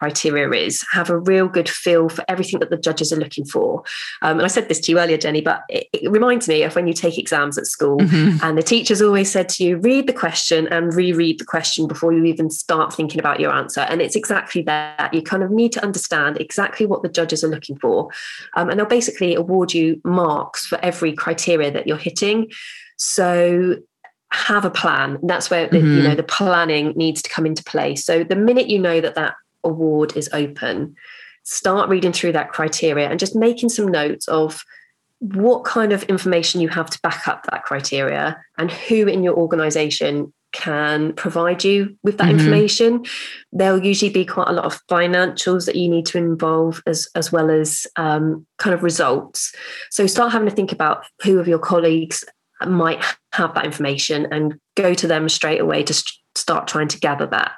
criteria 0.00 0.48
is, 0.66 0.82
have 0.90 1.10
a 1.10 1.18
real 1.18 1.48
good 1.48 1.68
feel 1.68 2.08
for 2.08 2.24
everything 2.28 2.60
that 2.60 2.70
the 2.70 2.78
judges 2.78 3.12
are 3.12 3.16
looking 3.16 3.44
for. 3.44 3.82
Um, 4.22 4.38
and 4.38 4.42
I 4.42 4.48
said 4.48 4.68
this 4.68 4.80
to 4.80 4.92
you 4.92 4.98
earlier, 4.98 5.18
Jenny, 5.18 5.42
but 5.42 5.64
it, 5.68 5.86
it 5.92 6.10
reminds 6.10 6.48
me 6.48 6.62
of 6.62 6.74
when 6.74 6.86
you 6.86 6.94
take 6.94 7.18
exams 7.18 7.58
at 7.58 7.66
school 7.66 7.98
mm-hmm. 7.98 8.42
and 8.42 8.56
the 8.56 8.62
teachers 8.62 9.02
always 9.02 9.30
said 9.30 9.50
to 9.50 9.64
you, 9.64 9.76
read 9.76 10.06
the 10.06 10.14
question 10.14 10.66
and 10.68 10.94
reread 10.94 11.38
the 11.40 11.44
question 11.44 11.86
before 11.86 12.14
you 12.14 12.24
even 12.24 12.48
start 12.48 12.94
thinking 12.94 13.20
about 13.20 13.38
your 13.38 13.52
answer. 13.52 13.80
And 13.80 14.00
it's 14.00 14.16
exactly 14.16 14.62
that. 14.62 15.12
You 15.12 15.20
kind 15.20 15.42
of 15.42 15.50
need 15.50 15.72
to 15.72 15.82
understand 15.82 16.40
exactly 16.40 16.86
what 16.86 17.02
the 17.02 17.10
judges 17.10 17.44
are 17.44 17.48
looking 17.48 17.76
for. 17.76 18.08
Um, 18.56 18.70
and 18.70 18.80
they'll 18.80 18.86
basically 18.86 19.34
award 19.34 19.74
you 19.74 20.00
marks 20.04 20.66
for 20.66 20.78
every 20.82 21.12
criteria 21.12 21.70
that 21.70 21.86
you're 21.86 21.98
hitting. 21.98 22.50
So 22.96 23.76
have 24.34 24.64
a 24.64 24.70
plan. 24.70 25.18
That's 25.22 25.48
where 25.48 25.68
the, 25.68 25.78
mm-hmm. 25.78 25.96
you 25.96 26.02
know 26.02 26.14
the 26.14 26.22
planning 26.22 26.92
needs 26.96 27.22
to 27.22 27.30
come 27.30 27.46
into 27.46 27.62
play. 27.64 27.94
So 27.94 28.24
the 28.24 28.36
minute 28.36 28.68
you 28.68 28.78
know 28.78 29.00
that 29.00 29.14
that 29.14 29.34
award 29.62 30.16
is 30.16 30.28
open, 30.32 30.96
start 31.44 31.88
reading 31.88 32.12
through 32.12 32.32
that 32.32 32.52
criteria 32.52 33.08
and 33.08 33.20
just 33.20 33.36
making 33.36 33.68
some 33.68 33.88
notes 33.88 34.26
of 34.28 34.64
what 35.20 35.64
kind 35.64 35.92
of 35.92 36.02
information 36.04 36.60
you 36.60 36.68
have 36.68 36.90
to 36.90 37.00
back 37.02 37.28
up 37.28 37.46
that 37.50 37.64
criteria 37.64 38.38
and 38.58 38.70
who 38.70 39.06
in 39.06 39.22
your 39.22 39.34
organization 39.34 40.32
can 40.52 41.12
provide 41.14 41.64
you 41.64 41.96
with 42.02 42.18
that 42.18 42.28
mm-hmm. 42.28 42.38
information. 42.38 43.04
There'll 43.52 43.84
usually 43.84 44.12
be 44.12 44.24
quite 44.24 44.48
a 44.48 44.52
lot 44.52 44.64
of 44.64 44.80
financials 44.86 45.66
that 45.66 45.76
you 45.76 45.88
need 45.88 46.06
to 46.06 46.18
involve 46.18 46.82
as, 46.86 47.08
as 47.14 47.32
well 47.32 47.50
as 47.50 47.86
um, 47.96 48.46
kind 48.58 48.74
of 48.74 48.82
results. 48.82 49.52
So 49.90 50.06
start 50.06 50.32
having 50.32 50.48
to 50.48 50.54
think 50.54 50.72
about 50.72 51.04
who 51.22 51.38
of 51.38 51.48
your 51.48 51.58
colleagues 51.58 52.24
might 52.66 53.04
have 53.32 53.54
that 53.54 53.64
information 53.64 54.26
and 54.32 54.58
go 54.76 54.94
to 54.94 55.06
them 55.06 55.28
straight 55.28 55.60
away 55.60 55.82
to 55.82 55.94
st- 55.94 56.18
start 56.34 56.66
trying 56.66 56.88
to 56.88 56.98
gather 56.98 57.26
that. 57.26 57.52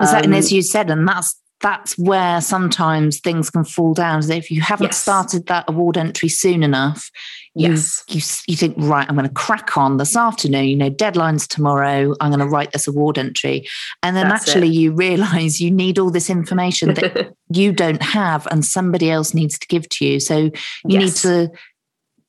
Um, 0.00 0.14
and 0.14 0.34
as 0.34 0.52
you 0.52 0.62
said, 0.62 0.90
and 0.90 1.06
that's 1.06 1.40
that's 1.60 1.96
where 1.96 2.40
sometimes 2.40 3.18
things 3.18 3.48
can 3.48 3.64
fall 3.64 3.94
down. 3.94 4.22
So 4.22 4.34
if 4.34 4.50
you 4.50 4.60
haven't 4.60 4.88
yes. 4.88 4.98
started 5.00 5.46
that 5.46 5.64
award 5.68 5.96
entry 5.96 6.28
soon 6.28 6.62
enough, 6.62 7.10
you, 7.54 7.70
yes. 7.70 8.04
you, 8.08 8.20
you 8.46 8.56
think, 8.56 8.74
right, 8.76 9.08
I'm 9.08 9.16
going 9.16 9.26
to 9.26 9.34
crack 9.34 9.76
on 9.78 9.96
this 9.96 10.16
afternoon, 10.16 10.66
you 10.66 10.76
know, 10.76 10.90
deadline's 10.90 11.48
tomorrow, 11.48 12.14
I'm 12.20 12.30
going 12.30 12.40
to 12.40 12.46
write 12.46 12.72
this 12.72 12.86
award 12.86 13.16
entry. 13.16 13.66
And 14.02 14.14
then 14.14 14.28
That's 14.28 14.46
actually 14.46 14.68
it. 14.68 14.74
you 14.74 14.92
realize 14.92 15.60
you 15.60 15.70
need 15.70 15.98
all 15.98 16.10
this 16.10 16.28
information 16.28 16.92
that 16.94 17.34
you 17.50 17.72
don't 17.72 18.02
have 18.02 18.46
and 18.50 18.62
somebody 18.62 19.10
else 19.10 19.32
needs 19.32 19.58
to 19.58 19.66
give 19.66 19.88
to 19.88 20.04
you. 20.04 20.20
So 20.20 20.36
you 20.36 20.52
yes. 20.84 21.02
need 21.02 21.14
to 21.30 21.50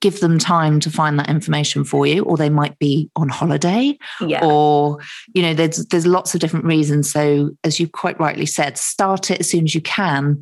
give 0.02 0.20
them 0.20 0.38
time 0.38 0.80
to 0.80 0.92
find 0.92 1.20
that 1.20 1.30
information 1.30 1.84
for 1.84 2.06
you 2.06 2.24
or 2.24 2.38
they 2.38 2.50
might 2.50 2.78
be 2.80 3.10
on 3.16 3.30
holiday 3.30 3.98
yeah. 4.22 4.46
or 4.46 5.00
you 5.34 5.42
know 5.42 5.54
there's 5.54 5.86
there's 5.88 6.06
lots 6.06 6.34
of 6.34 6.40
different 6.40 6.66
reasons 6.66 7.12
so 7.12 7.50
as 7.64 7.80
you 7.80 7.88
quite 7.88 8.20
rightly 8.20 8.46
said 8.46 8.78
start 8.78 9.32
it 9.32 9.40
as 9.40 9.50
soon 9.50 9.64
as 9.64 9.74
you 9.74 9.82
can 9.82 10.40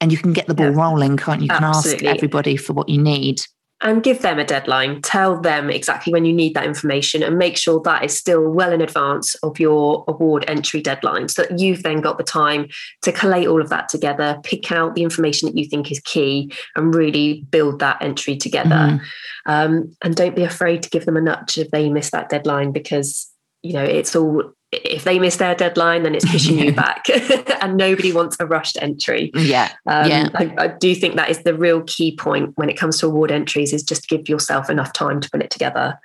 and 0.00 0.12
you 0.12 0.18
can 0.18 0.32
get 0.32 0.46
the 0.46 0.54
ball 0.54 0.70
yeah. 0.70 0.76
rolling 0.76 1.16
can't 1.16 1.40
you, 1.40 1.44
you 1.44 1.50
can 1.50 1.64
ask 1.64 2.02
everybody 2.02 2.56
for 2.56 2.72
what 2.72 2.88
you 2.88 3.00
need 3.00 3.40
and 3.86 4.02
give 4.02 4.20
them 4.22 4.40
a 4.40 4.44
deadline. 4.44 5.00
Tell 5.00 5.40
them 5.40 5.70
exactly 5.70 6.12
when 6.12 6.24
you 6.24 6.32
need 6.32 6.54
that 6.54 6.66
information 6.66 7.22
and 7.22 7.38
make 7.38 7.56
sure 7.56 7.80
that 7.82 8.04
is 8.04 8.16
still 8.16 8.50
well 8.50 8.72
in 8.72 8.80
advance 8.80 9.36
of 9.36 9.60
your 9.60 10.04
award 10.08 10.44
entry 10.48 10.80
deadline 10.80 11.28
so 11.28 11.42
that 11.42 11.60
you've 11.60 11.84
then 11.84 12.00
got 12.00 12.18
the 12.18 12.24
time 12.24 12.66
to 13.02 13.12
collate 13.12 13.46
all 13.46 13.62
of 13.62 13.68
that 13.68 13.88
together, 13.88 14.40
pick 14.42 14.72
out 14.72 14.96
the 14.96 15.04
information 15.04 15.46
that 15.46 15.56
you 15.56 15.64
think 15.64 15.92
is 15.92 16.00
key 16.00 16.52
and 16.74 16.96
really 16.96 17.46
build 17.48 17.78
that 17.78 18.02
entry 18.02 18.36
together. 18.36 18.70
Mm-hmm. 18.70 19.50
Um, 19.50 19.96
and 20.02 20.16
don't 20.16 20.34
be 20.34 20.42
afraid 20.42 20.82
to 20.82 20.90
give 20.90 21.04
them 21.04 21.16
a 21.16 21.20
nudge 21.20 21.56
if 21.56 21.70
they 21.70 21.88
miss 21.88 22.10
that 22.10 22.28
deadline 22.28 22.72
because 22.72 23.30
you 23.62 23.72
know 23.72 23.84
it's 23.84 24.16
all 24.16 24.52
if 24.92 25.04
they 25.04 25.18
miss 25.18 25.36
their 25.36 25.54
deadline, 25.54 26.02
then 26.02 26.14
it's 26.14 26.30
pushing 26.30 26.58
you 26.58 26.72
back, 26.72 27.06
and 27.62 27.76
nobody 27.76 28.12
wants 28.12 28.36
a 28.40 28.46
rushed 28.46 28.78
entry. 28.80 29.30
Yeah, 29.34 29.72
um, 29.86 30.08
yeah. 30.08 30.28
I, 30.34 30.54
I, 30.58 30.68
do 30.68 30.94
think 30.94 31.16
that 31.16 31.30
is 31.30 31.42
the 31.42 31.54
real 31.54 31.82
key 31.82 32.16
point 32.16 32.52
when 32.56 32.68
it 32.68 32.76
comes 32.76 32.98
to 33.00 33.06
award 33.06 33.30
entries: 33.30 33.72
is 33.72 33.82
just 33.82 34.08
give 34.08 34.28
yourself 34.28 34.70
enough 34.70 34.92
time 34.92 35.20
to 35.20 35.30
put 35.30 35.42
it 35.42 35.50
together. 35.50 35.98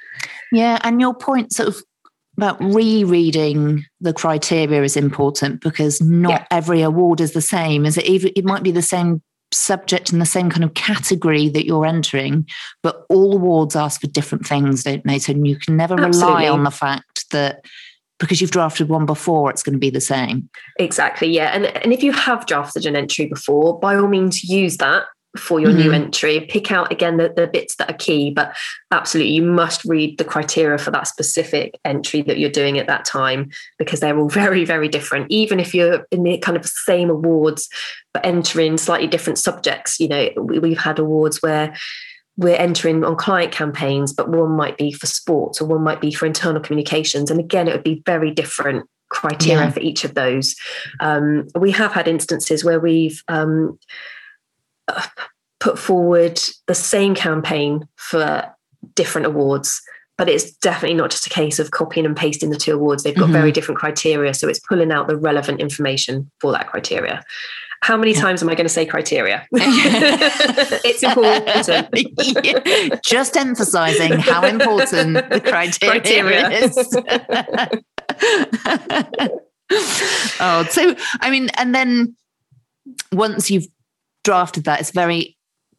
Yeah, 0.51 0.79
and 0.83 0.99
your 0.99 1.13
point 1.13 1.53
sort 1.53 1.69
of 1.69 1.83
about 2.37 2.61
rereading 2.61 3.85
the 3.99 4.13
criteria 4.13 4.83
is 4.83 4.97
important 4.97 5.61
because 5.61 6.01
not 6.01 6.31
yeah. 6.31 6.45
every 6.51 6.81
award 6.81 7.21
is 7.21 7.33
the 7.33 7.41
same. 7.41 7.85
Is 7.85 7.97
it 7.97 8.05
even? 8.05 8.31
It 8.35 8.45
might 8.45 8.63
be 8.63 8.71
the 8.71 8.81
same 8.81 9.21
subject 9.53 10.13
in 10.13 10.19
the 10.19 10.25
same 10.25 10.49
kind 10.49 10.63
of 10.63 10.73
category 10.73 11.49
that 11.49 11.65
you're 11.65 11.85
entering, 11.85 12.47
but 12.83 13.05
all 13.09 13.35
awards 13.35 13.75
ask 13.75 14.01
for 14.01 14.07
different 14.07 14.45
things, 14.45 14.83
don't 14.83 15.03
they? 15.05 15.19
So 15.19 15.33
you 15.33 15.57
can 15.57 15.77
never 15.77 15.99
Absolutely. 15.99 16.43
rely 16.43 16.49
on 16.49 16.63
the 16.63 16.71
fact 16.71 17.29
that 17.31 17.65
because 18.21 18.39
you've 18.39 18.51
drafted 18.51 18.87
one 18.87 19.05
before, 19.05 19.49
it's 19.49 19.63
going 19.63 19.73
to 19.73 19.79
be 19.79 19.89
the 19.89 19.99
same. 19.99 20.47
Exactly, 20.79 21.27
yeah. 21.27 21.47
And, 21.47 21.65
and 21.65 21.91
if 21.91 22.03
you 22.03 22.13
have 22.13 22.45
drafted 22.45 22.85
an 22.85 22.95
entry 22.95 23.25
before, 23.25 23.79
by 23.79 23.95
all 23.95 24.07
means 24.07 24.43
use 24.43 24.77
that 24.77 25.05
for 25.37 25.59
your 25.59 25.71
mm-hmm. 25.71 25.79
new 25.79 25.91
entry. 25.91 26.41
Pick 26.41 26.71
out 26.71 26.91
again 26.91 27.17
the, 27.17 27.33
the 27.35 27.47
bits 27.47 27.77
that 27.77 27.89
are 27.89 27.97
key, 27.97 28.31
but 28.31 28.55
absolutely 28.91 29.33
you 29.33 29.41
must 29.41 29.83
read 29.85 30.17
the 30.17 30.23
criteria 30.23 30.77
for 30.77 30.91
that 30.91 31.07
specific 31.07 31.79
entry 31.83 32.21
that 32.21 32.37
you're 32.37 32.49
doing 32.49 32.77
at 32.77 32.87
that 32.87 33.05
time 33.05 33.49
because 33.79 34.01
they're 34.01 34.17
all 34.17 34.29
very, 34.29 34.65
very 34.65 34.87
different. 34.87 35.27
Even 35.31 35.59
if 35.59 35.73
you're 35.73 36.05
in 36.11 36.23
the 36.23 36.37
kind 36.37 36.57
of 36.57 36.65
same 36.65 37.09
awards, 37.09 37.69
but 38.13 38.25
entering 38.25 38.77
slightly 38.77 39.07
different 39.07 39.39
subjects, 39.39 39.99
you 39.99 40.07
know, 40.07 40.29
we, 40.37 40.59
we've 40.59 40.77
had 40.77 40.99
awards 40.99 41.41
where 41.41 41.75
we're 42.41 42.55
entering 42.55 43.03
on 43.03 43.15
client 43.15 43.51
campaigns, 43.51 44.11
but 44.11 44.27
one 44.27 44.49
might 44.51 44.75
be 44.75 44.91
for 44.91 45.05
sports 45.05 45.61
or 45.61 45.65
one 45.65 45.83
might 45.83 46.01
be 46.01 46.11
for 46.11 46.25
internal 46.25 46.59
communications. 46.59 47.29
And 47.29 47.39
again, 47.39 47.67
it 47.67 47.71
would 47.71 47.83
be 47.83 48.01
very 48.03 48.31
different 48.31 48.89
criteria 49.09 49.65
yeah. 49.65 49.71
for 49.71 49.79
each 49.79 50.03
of 50.03 50.15
those. 50.15 50.55
Um, 50.99 51.47
we 51.53 51.69
have 51.71 51.91
had 51.91 52.07
instances 52.07 52.63
where 52.63 52.79
we've 52.79 53.23
um, 53.27 53.77
put 55.59 55.77
forward 55.77 56.41
the 56.65 56.73
same 56.73 57.13
campaign 57.13 57.87
for 57.95 58.51
different 58.95 59.27
awards. 59.27 59.79
But 60.21 60.29
it's 60.29 60.51
definitely 60.51 60.93
not 60.97 61.09
just 61.09 61.25
a 61.25 61.31
case 61.31 61.57
of 61.57 61.71
copying 61.71 62.05
and 62.05 62.15
pasting 62.15 62.51
the 62.51 62.55
two 62.55 62.75
awards. 62.75 63.01
They've 63.01 63.15
got 63.15 63.23
mm-hmm. 63.23 63.33
very 63.33 63.51
different 63.51 63.79
criteria. 63.79 64.35
So 64.35 64.47
it's 64.47 64.59
pulling 64.59 64.91
out 64.91 65.07
the 65.07 65.17
relevant 65.17 65.59
information 65.59 66.29
for 66.39 66.51
that 66.51 66.67
criteria. 66.67 67.23
How 67.81 67.97
many 67.97 68.13
times 68.13 68.43
am 68.43 68.49
I 68.49 68.53
going 68.53 68.65
to 68.65 68.69
say 68.69 68.85
criteria? 68.85 69.47
it's 69.51 71.01
important. 71.01 72.45
yeah. 72.45 72.99
Just 73.03 73.35
emphasizing 73.35 74.19
how 74.19 74.45
important 74.45 75.15
the 75.31 75.39
criteria, 75.43 75.89
criteria. 75.89 76.49
is. 76.51 76.77
oh, 80.39 80.63
so 80.69 80.95
I 81.19 81.31
mean, 81.31 81.49
and 81.57 81.73
then 81.73 82.15
once 83.11 83.49
you've 83.49 83.65
drafted 84.23 84.65
that, 84.65 84.81
it's 84.81 84.91
very 84.91 85.35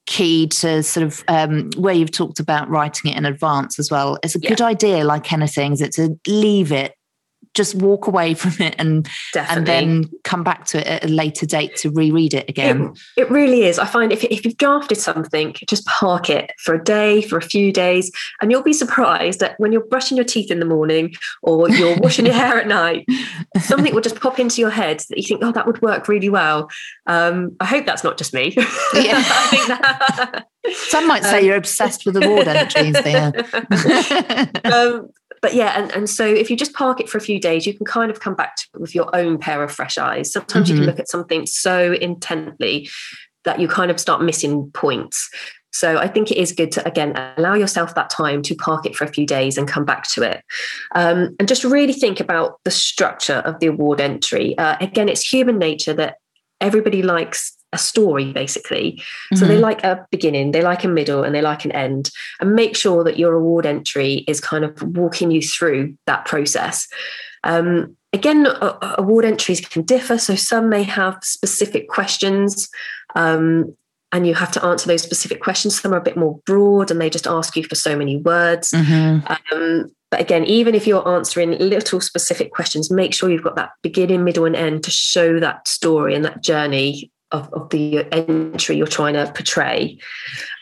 key 0.07 0.47
to 0.49 0.83
sort 0.83 1.05
of 1.05 1.25
um, 1.29 1.71
where 1.77 1.95
you've 1.95 2.11
talked 2.11 2.41
about 2.41 2.69
writing 2.69 3.11
it 3.11 3.17
in 3.17 3.25
advance 3.25 3.79
as 3.79 3.91
well. 3.91 4.19
It's 4.23 4.35
a 4.35 4.41
yeah. 4.41 4.49
good 4.49 4.61
idea, 4.61 5.05
like 5.05 5.33
anything, 5.33 5.73
is 5.73 5.81
it 5.81 5.93
to 5.93 6.19
leave 6.27 6.73
it 6.73 6.95
just 7.55 7.75
walk 7.75 8.07
away 8.07 8.35
from 8.35 8.53
it 8.65 8.75
and 8.79 9.09
Definitely. 9.33 9.57
and 9.57 9.67
then 9.67 10.11
come 10.25 10.43
back 10.43 10.65
to 10.67 10.81
it 10.81 10.87
at 10.87 11.05
a 11.05 11.09
later 11.09 11.47
date 11.47 11.77
to 11.77 11.91
reread 11.91 12.35
it 12.35 12.49
again. 12.49 12.93
It, 13.17 13.23
it, 13.23 13.31
really 13.31 13.65
is. 13.65 13.79
I 13.79 13.87
find 13.87 14.13
if, 14.13 14.25
if 14.25 14.45
you've 14.45 14.57
drafted 14.57 14.99
something, 14.99 15.55
just 15.69 15.87
park 15.87 16.31
it 16.31 16.53
for 16.59 16.75
a 16.75 16.83
day, 16.83 17.23
for 17.23 17.37
a 17.37 17.43
few 17.43 17.73
days, 17.73 18.11
and 18.41 18.51
you'll 18.51 18.63
be 18.63 18.73
surprised 18.73 19.41
that 19.41 19.59
when 19.59 19.73
you're 19.73 19.85
brushing 19.87 20.17
your 20.17 20.25
teeth 20.25 20.51
in 20.51 20.61
the 20.61 20.67
morning 20.67 21.15
or 21.43 21.69
you're 21.71 21.99
washing 21.99 22.27
your 22.27 22.35
hair 22.35 22.59
at 22.59 22.67
night, 22.67 23.07
something 23.61 23.95
will 23.95 24.01
just 24.01 24.21
pop 24.21 24.39
into 24.39 24.61
your 24.61 24.71
head 24.71 25.01
that 25.09 25.19
you 25.19 25.25
think, 25.25 25.43
oh, 25.45 25.53
that 25.53 25.67
would 25.67 25.83
work 25.83 26.09
really 26.09 26.29
well. 26.29 26.71
Um, 27.07 27.57
I 27.61 27.67
hope 27.67 27.87
that's 27.87 28.05
not 28.05 28.19
just 28.19 28.33
me. 28.35 28.57
Yeah. 28.95 29.23
That, 29.23 30.47
Some 30.73 31.09
might 31.09 31.25
say 31.25 31.41
um, 31.41 31.45
you're 31.45 31.57
obsessed 31.57 32.05
with 32.07 32.15
the 32.15 32.25
award 32.27 32.47
entries 32.47 32.93
there. 32.93 33.33
um, 34.65 35.09
but 35.43 35.55
yeah, 35.55 35.77
and, 35.77 35.91
and 35.91 36.09
so 36.09 36.25
if 36.25 36.49
you 36.51 36.57
just 36.57 36.73
park 36.73 37.01
it 37.01 37.09
for 37.09 37.19
a 37.19 37.21
few 37.21 37.41
days, 37.41 37.67
you 37.67 37.75
can 37.75 37.85
kind 37.85 38.11
of 38.11 38.21
come 38.21 38.35
back 38.35 38.57
to 38.57 38.67
it 38.75 38.81
with 38.81 38.95
your 38.95 39.15
own 39.15 39.39
pair 39.39 39.63
of 39.63 39.73
fresh 39.73 39.99
eyes. 39.99 40.33
Sometimes 40.33 40.69
mm-hmm. 40.69 40.73
you 40.73 40.75
can 40.75 40.83
mm-hmm. 40.83 40.91
look 40.91 41.01
at 41.01 41.11
something 41.11 41.47
so 41.47 41.93
intently 41.95 42.89
that 43.45 43.59
you 43.59 43.67
kind 43.67 43.91
of 43.91 43.99
start 43.99 44.23
missing 44.23 44.71
points. 44.73 45.29
So 45.73 45.99
I 45.99 46.07
think 46.07 46.31
it 46.31 46.37
is 46.37 46.53
good 46.53 46.71
to, 46.73 46.87
again, 46.87 47.15
allow 47.37 47.55
yourself 47.55 47.95
that 47.95 48.11
time 48.11 48.43
to 48.43 48.55
park 48.55 48.87
it 48.87 48.95
for 48.95 49.05
a 49.05 49.09
few 49.09 49.27
days 49.27 49.59
and 49.59 49.67
come 49.67 49.85
back 49.85 50.09
to 50.11 50.23
it. 50.23 50.45
Um, 50.95 51.35
and 51.39 51.49
just 51.49 51.65
really 51.65 51.95
think 51.95 52.21
about 52.21 52.61
the 52.65 52.71
structure 52.71 53.39
of 53.45 53.59
the 53.59 53.67
award 53.67 54.01
entry. 54.01 54.57
Uh, 54.59 54.77
again, 54.81 55.09
it's 55.09 55.27
human 55.27 55.59
nature 55.59 55.95
that 55.95 56.19
everybody 56.61 57.03
likes 57.03 57.57
a 57.73 57.79
story 57.79 58.33
basically. 58.33 58.93
Mm-hmm. 58.93 59.37
So 59.37 59.47
they 59.47 59.55
mm-hmm. 59.55 59.63
like 59.63 59.85
a 59.85 60.07
beginning, 60.11 60.53
they 60.53 60.63
like 60.63 60.85
a 60.85 60.89
middle, 60.89 61.25
and 61.25 61.35
they 61.35 61.43
like 61.43 61.65
an 61.65 61.73
end. 61.73 62.11
And 62.41 62.55
make 62.55 62.77
sure 62.77 63.05
that 63.05 63.19
your 63.19 63.35
award 63.35 63.67
entry 63.67 64.25
is 64.29 64.41
kind 64.41 64.65
of 64.65 64.81
walking 64.83 65.31
you 65.31 65.43
through 65.43 65.97
that 66.07 66.25
process. 66.25 66.87
Um, 67.45 67.97
again, 68.13 68.47
uh, 68.47 68.95
award 68.99 69.25
entries 69.25 69.61
can 69.61 69.83
differ. 69.83 70.19
So 70.19 70.35
some 70.35 70.69
may 70.69 70.83
have 70.83 71.19
specific 71.23 71.89
questions. 71.89 72.69
Um, 73.15 73.75
and 74.15 74.27
you 74.27 74.35
have 74.35 74.53
to 74.53 74.65
answer 74.65 74.87
those 74.87 75.03
specific 75.03 75.41
questions. 75.41 75.81
Some 75.81 75.95
are 75.95 75.99
a 75.99 76.03
bit 76.03 76.19
more 76.19 76.39
broad 76.45 76.91
and 76.91 77.01
they 77.01 77.09
just 77.09 77.27
ask 77.27 77.57
you 77.57 77.65
for 77.65 77.75
so 77.75 77.97
many 77.97 78.19
words. 78.19 78.71
Mm-hmm. 78.71 79.55
Um, 79.55 79.91
but 80.11 80.21
again, 80.21 80.45
even 80.45 80.75
if 80.75 80.87
you're 80.87 81.09
answering 81.09 81.59
little 81.59 81.99
specific 81.99 82.53
questions, 82.53 82.91
make 82.91 83.15
sure 83.15 83.31
you've 83.31 83.43
got 83.43 83.57
that 83.57 83.71
beginning, 83.83 84.25
middle, 84.25 84.45
and 84.45 84.55
end 84.55 84.85
to 84.85 84.91
show 84.91 85.41
that 85.41 85.67
story 85.67 86.15
and 86.15 86.27
that 86.27 86.43
journey 86.43 87.11
of, 87.33 87.53
of 87.53 87.71
the 87.71 88.07
entry 88.13 88.77
you're 88.77 88.87
trying 88.87 89.15
to 89.15 89.31
portray. 89.33 89.99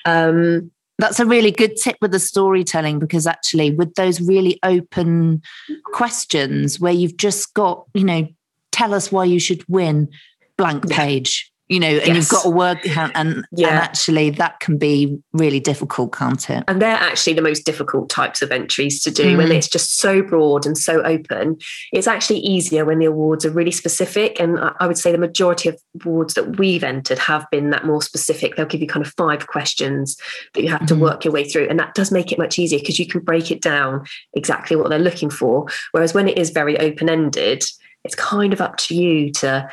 Um, 0.05 0.71
that's 0.99 1.19
a 1.19 1.27
really 1.27 1.51
good 1.51 1.77
tip 1.77 1.97
with 2.01 2.13
the 2.13 2.19
storytelling 2.19 2.99
because 2.99 3.27
actually, 3.27 3.75
with 3.75 3.95
those 3.95 4.21
really 4.21 4.59
open 4.63 5.43
questions 5.87 6.79
where 6.79 6.93
you've 6.93 7.17
just 7.17 7.55
got, 7.55 7.87
you 7.95 8.05
know, 8.05 8.29
tell 8.71 8.95
us 8.95 9.11
why 9.11 9.25
you 9.25 9.41
should 9.41 9.65
win 9.69 10.09
blank 10.57 10.89
page 10.91 11.50
you 11.71 11.79
know, 11.79 11.87
and 11.87 12.09
yes. 12.09 12.17
you've 12.17 12.29
got 12.29 12.45
a 12.45 12.51
work 12.51 12.83
count, 12.83 13.13
and, 13.15 13.47
yeah. 13.53 13.69
and 13.69 13.77
actually 13.79 14.29
that 14.31 14.59
can 14.59 14.77
be 14.77 15.17
really 15.33 15.61
difficult, 15.61 16.13
can't 16.13 16.51
it? 16.51 16.65
And 16.67 16.83
they're 16.83 16.91
actually 16.91 17.35
the 17.35 17.43
most 17.43 17.65
difficult 17.65 18.11
types 18.11 18.43
of 18.43 18.51
entries 18.51 19.01
to 19.05 19.11
do 19.13 19.35
mm. 19.35 19.37
when 19.37 19.53
it's 19.53 19.69
just 19.69 19.99
so 19.99 20.21
broad 20.21 20.67
and 20.67 20.77
so 20.77 21.01
open. 21.03 21.59
It's 21.93 22.09
actually 22.09 22.41
easier 22.41 22.85
when 22.85 22.99
the 22.99 23.05
awards 23.05 23.47
are 23.47 23.53
really 23.53 23.71
specific. 23.71 24.41
And 24.41 24.59
I 24.81 24.89
would 24.89 24.99
say 24.99 25.13
the 25.13 25.19
majority 25.19 25.69
of 25.69 25.81
awards 26.05 26.35
that 26.35 26.59
we've 26.59 26.83
entered 26.83 27.21
have 27.21 27.47
been 27.53 27.71
that 27.71 27.87
more 27.87 28.03
specific. 28.03 28.57
They'll 28.57 28.67
give 28.67 28.81
you 28.81 28.89
kind 28.89 29.07
of 29.07 29.13
five 29.13 29.47
questions 29.47 30.17
that 30.55 30.65
you 30.65 30.71
have 30.71 30.87
to 30.87 30.95
mm. 30.95 31.01
work 31.01 31.25
your 31.25 31.33
way 31.33 31.45
through. 31.45 31.69
And 31.69 31.79
that 31.79 31.95
does 31.95 32.11
make 32.11 32.33
it 32.33 32.39
much 32.39 32.59
easier 32.59 32.81
because 32.81 32.99
you 32.99 33.07
can 33.07 33.21
break 33.21 33.53
it 33.53 33.63
down 33.63 34.05
exactly 34.35 34.75
what 34.75 34.91
they're 34.91 34.99
looking 34.99 35.31
for. 35.31 35.69
Whereas 35.93 36.15
when 36.15 36.27
it 36.27 36.37
is 36.37 36.51
very 36.51 36.77
open 36.81 37.09
ended, 37.09 37.63
it's 38.03 38.17
kind 38.17 38.53
of 38.53 38.61
up 38.61 38.77
to 38.79 38.97
you 38.97 39.31
to 39.35 39.71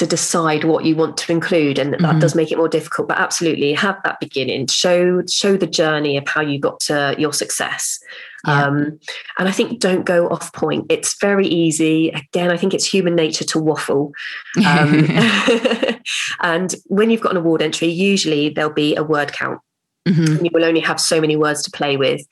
to 0.00 0.06
decide 0.06 0.64
what 0.64 0.86
you 0.86 0.96
want 0.96 1.18
to 1.18 1.30
include 1.30 1.78
and 1.78 1.92
that 1.92 2.00
mm-hmm. 2.00 2.18
does 2.20 2.34
make 2.34 2.50
it 2.50 2.56
more 2.56 2.70
difficult. 2.70 3.06
But 3.06 3.18
absolutely 3.18 3.74
have 3.74 3.98
that 4.02 4.18
beginning. 4.18 4.66
Show 4.66 5.22
show 5.26 5.58
the 5.58 5.66
journey 5.66 6.16
of 6.16 6.26
how 6.26 6.40
you 6.40 6.58
got 6.58 6.80
to 6.80 7.14
your 7.18 7.34
success. 7.34 8.00
Yeah. 8.46 8.64
um, 8.64 8.98
and 9.38 9.48
i 9.48 9.50
think 9.50 9.80
don't 9.80 10.06
go 10.06 10.26
off 10.28 10.54
point. 10.54 10.86
It's 10.88 11.20
very 11.20 11.46
easy. 11.46 12.08
Again 12.08 12.50
i 12.50 12.56
think 12.56 12.72
it's 12.72 12.86
human 12.86 13.14
nature 13.14 13.44
to 13.44 13.58
waffle. 13.58 14.12
Um, 14.66 15.06
and 16.40 16.74
when 16.86 17.10
you've 17.10 17.20
got 17.20 17.32
an 17.32 17.36
award 17.36 17.60
entry 17.60 17.88
usually 17.88 18.48
there'll 18.48 18.72
be 18.72 18.96
a 18.96 19.04
word 19.04 19.32
count. 19.32 19.60
Mm-hmm. 20.08 20.46
you 20.46 20.50
will 20.54 20.64
only 20.64 20.80
have 20.80 20.98
so 20.98 21.20
many 21.20 21.36
words 21.36 21.62
to 21.64 21.70
play 21.70 21.98
with 21.98 22.22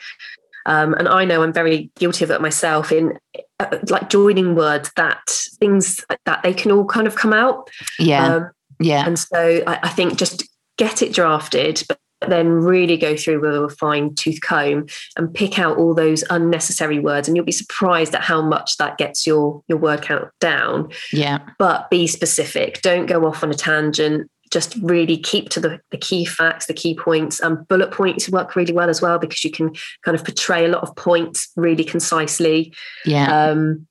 um, 0.66 0.94
and 0.94 1.08
I 1.08 1.24
know 1.24 1.42
I'm 1.42 1.52
very 1.52 1.90
guilty 1.96 2.24
of 2.24 2.30
it 2.30 2.40
myself 2.40 2.92
in 2.92 3.18
uh, 3.60 3.78
like 3.88 4.10
joining 4.10 4.54
words 4.54 4.90
that 4.96 5.20
things 5.58 6.04
that 6.24 6.42
they 6.42 6.54
can 6.54 6.70
all 6.70 6.84
kind 6.84 7.06
of 7.06 7.16
come 7.16 7.32
out. 7.32 7.70
Yeah. 7.98 8.34
Um, 8.34 8.50
yeah. 8.80 9.04
And 9.06 9.18
so 9.18 9.62
I, 9.66 9.80
I, 9.82 9.88
think 9.88 10.16
just 10.16 10.48
get 10.76 11.02
it 11.02 11.12
drafted, 11.12 11.82
but 11.88 11.98
then 12.26 12.48
really 12.48 12.96
go 12.96 13.16
through 13.16 13.40
with 13.40 13.72
a 13.72 13.74
fine 13.76 14.14
tooth 14.14 14.40
comb 14.40 14.86
and 15.16 15.32
pick 15.32 15.58
out 15.58 15.78
all 15.78 15.94
those 15.94 16.24
unnecessary 16.30 16.98
words 16.98 17.28
and 17.28 17.36
you'll 17.36 17.46
be 17.46 17.52
surprised 17.52 18.14
at 18.14 18.22
how 18.22 18.42
much 18.42 18.76
that 18.76 18.98
gets 18.98 19.26
your 19.26 19.62
your 19.68 19.78
word 19.78 20.02
count 20.02 20.28
down 20.40 20.90
yeah 21.12 21.38
but 21.58 21.88
be 21.90 22.06
specific 22.08 22.82
don't 22.82 23.06
go 23.06 23.24
off 23.24 23.44
on 23.44 23.50
a 23.50 23.54
tangent 23.54 24.28
just 24.50 24.76
really 24.76 25.16
keep 25.18 25.48
to 25.50 25.60
the, 25.60 25.80
the 25.90 25.98
key 25.98 26.24
facts, 26.24 26.66
the 26.66 26.74
key 26.74 26.94
points. 26.94 27.40
And 27.40 27.58
um, 27.58 27.64
bullet 27.68 27.90
points 27.90 28.28
work 28.28 28.56
really 28.56 28.72
well 28.72 28.88
as 28.88 29.02
well 29.02 29.18
because 29.18 29.42
you 29.44 29.50
can 29.50 29.74
kind 30.04 30.14
of 30.14 30.24
portray 30.24 30.64
a 30.64 30.68
lot 30.68 30.82
of 30.82 30.94
points 30.96 31.50
really 31.56 31.84
concisely. 31.84 32.74
Yeah. 33.04 33.50
Um, 33.50 33.86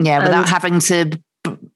yeah, 0.00 0.22
without 0.22 0.48
having 0.48 0.80
to 0.80 1.18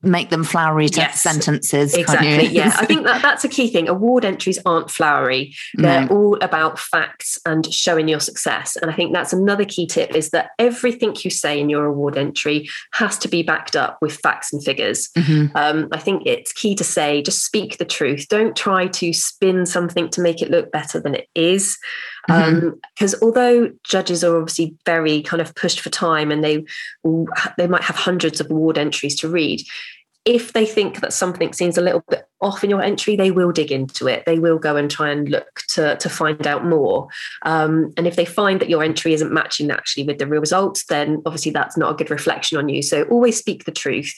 make 0.07 0.31
them 0.31 0.45
flowery 0.45 0.87
yes, 0.93 1.21
sentences. 1.21 1.95
Exactly. 1.95 2.47
yeah. 2.47 2.75
I 2.79 2.87
think 2.87 3.05
that 3.05 3.23
that's 3.23 3.45
a 3.45 3.49
key 3.49 3.69
thing. 3.69 3.89
Award 3.89 4.25
entries 4.25 4.59
aren't 4.65 4.91
flowery. 4.91 5.55
They're 5.75 6.07
no. 6.07 6.17
all 6.17 6.37
about 6.43 6.79
facts 6.79 7.39
and 7.45 7.73
showing 7.73 8.09
your 8.09 8.21
success. 8.21 8.77
And 8.77 8.91
I 8.91 8.95
think 8.95 9.13
that's 9.13 9.33
another 9.33 9.65
key 9.65 9.87
tip 9.87 10.15
is 10.15 10.31
that 10.31 10.51
everything 10.59 11.17
you 11.21 11.31
say 11.31 11.61
in 11.61 11.69
your 11.69 11.85
award 11.85 12.17
entry 12.17 12.69
has 12.93 13.19
to 13.19 13.29
be 13.29 13.43
backed 13.43 13.77
up 13.77 13.99
with 14.01 14.17
facts 14.17 14.53
and 14.53 14.63
figures. 14.63 15.09
Mm-hmm. 15.17 15.57
Um, 15.57 15.89
I 15.93 15.99
think 15.99 16.23
it's 16.27 16.53
key 16.53 16.75
to 16.77 16.85
say 16.85 17.23
just 17.23 17.45
speak 17.45 17.79
the 17.79 17.85
truth. 17.85 18.29
Don't 18.29 18.57
try 18.57 18.87
to 18.89 19.13
spin 19.13 19.67
something 19.67 20.09
to 20.11 20.21
make 20.21 20.43
it 20.43 20.51
look 20.51 20.71
better 20.73 21.01
than 21.01 21.15
it 21.15 21.29
is 21.35 21.79
because 22.27 22.51
mm-hmm. 22.55 23.15
um, 23.15 23.21
although 23.23 23.71
judges 23.85 24.25
are 24.25 24.37
obviously 24.37 24.75
very 24.85 25.23
kind 25.23 25.41
of 25.41 25.55
pushed 25.55 25.81
for 25.81 25.91
time 25.91 26.31
and 26.31 26.43
they 26.43 26.65
they 27.57 27.67
might 27.67 27.83
have 27.83 27.97
hundreds 27.97 28.41
of 28.41 28.51
award 28.51 28.79
entries 28.79 29.15
to 29.17 29.29
read 29.29 29.61
if 30.27 30.53
they 30.53 30.67
think 30.67 31.01
that 31.01 31.13
something 31.13 31.53
seems 31.53 31.79
a 31.79 31.81
little 31.81 32.03
bit 32.09 32.29
off 32.41 32.65
in 32.65 32.69
your 32.69 32.83
entry, 32.83 33.15
they 33.15 33.31
will 33.31 33.53
dig 33.53 33.71
into 33.71 34.09
it. 34.09 34.25
They 34.27 34.41
will 34.41 34.59
go 34.59 34.75
and 34.75 34.91
try 34.91 35.11
and 35.11 35.29
look 35.29 35.63
to, 35.69 35.97
to 35.97 36.09
find 36.09 36.45
out 36.49 36.67
more. 36.67 37.07
Um, 37.43 37.93
and 37.97 38.09
if 38.09 38.17
they 38.17 38.25
find 38.25 38.61
that 38.61 38.69
your 38.69 38.83
entry 38.83 39.15
isn't 39.15 39.33
matching 39.33 39.71
actually 39.71 40.03
with 40.03 40.19
the 40.19 40.27
real 40.27 40.41
results, 40.41 40.85
then 40.87 41.23
obviously 41.25 41.53
that's 41.53 41.77
not 41.77 41.93
a 41.93 41.95
good 41.95 42.11
reflection 42.11 42.59
on 42.59 42.69
you. 42.69 42.83
So 42.83 43.05
always 43.05 43.39
speak 43.39 43.65
the 43.65 43.73
truth. 43.73 44.13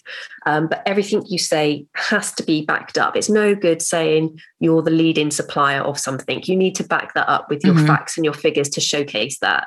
Um, 0.46 0.66
but 0.66 0.82
everything 0.86 1.24
you 1.26 1.38
say 1.38 1.84
has 1.92 2.32
to 2.32 2.42
be 2.42 2.64
backed 2.64 2.96
up. 2.96 3.14
It's 3.14 3.28
no 3.28 3.54
good 3.54 3.82
saying 3.82 4.40
you're 4.60 4.82
the 4.82 4.90
leading 4.90 5.30
supplier 5.30 5.82
of 5.82 5.98
something. 5.98 6.40
You 6.44 6.56
need 6.56 6.74
to 6.76 6.84
back 6.84 7.12
that 7.14 7.28
up 7.28 7.50
with 7.50 7.62
your 7.62 7.74
mm-hmm. 7.74 7.86
facts 7.86 8.16
and 8.16 8.24
your 8.24 8.34
figures 8.34 8.70
to 8.70 8.80
showcase 8.80 9.38
that. 9.40 9.66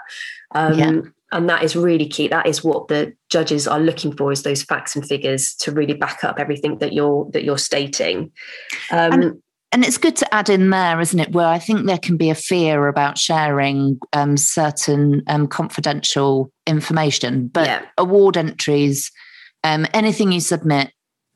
Um, 0.55 0.73
yeah 0.73 1.01
and 1.31 1.49
that 1.49 1.63
is 1.63 1.75
really 1.75 2.07
key 2.07 2.27
that 2.27 2.45
is 2.45 2.63
what 2.63 2.87
the 2.87 3.13
judges 3.29 3.67
are 3.67 3.79
looking 3.79 4.15
for 4.15 4.31
is 4.31 4.43
those 4.43 4.63
facts 4.63 4.95
and 4.95 5.07
figures 5.07 5.53
to 5.55 5.71
really 5.71 5.93
back 5.93 6.23
up 6.23 6.39
everything 6.39 6.77
that 6.79 6.93
you're 6.93 7.29
that 7.31 7.43
you're 7.43 7.57
stating 7.57 8.31
um, 8.91 9.13
and, 9.13 9.41
and, 9.71 9.85
it's 9.85 9.97
good 9.97 10.15
to 10.15 10.33
add 10.33 10.49
in 10.49 10.69
there 10.69 10.99
isn't 10.99 11.19
it 11.19 11.31
where 11.31 11.47
i 11.47 11.59
think 11.59 11.85
there 11.85 11.97
can 11.97 12.17
be 12.17 12.29
a 12.29 12.35
fear 12.35 12.87
about 12.87 13.17
sharing 13.17 13.99
um, 14.13 14.37
certain 14.37 15.21
um, 15.27 15.47
confidential 15.47 16.51
information 16.67 17.47
but 17.47 17.67
yeah. 17.67 17.85
award 17.97 18.37
entries 18.37 19.11
um, 19.63 19.85
anything 19.93 20.31
you 20.31 20.39
submit 20.39 20.91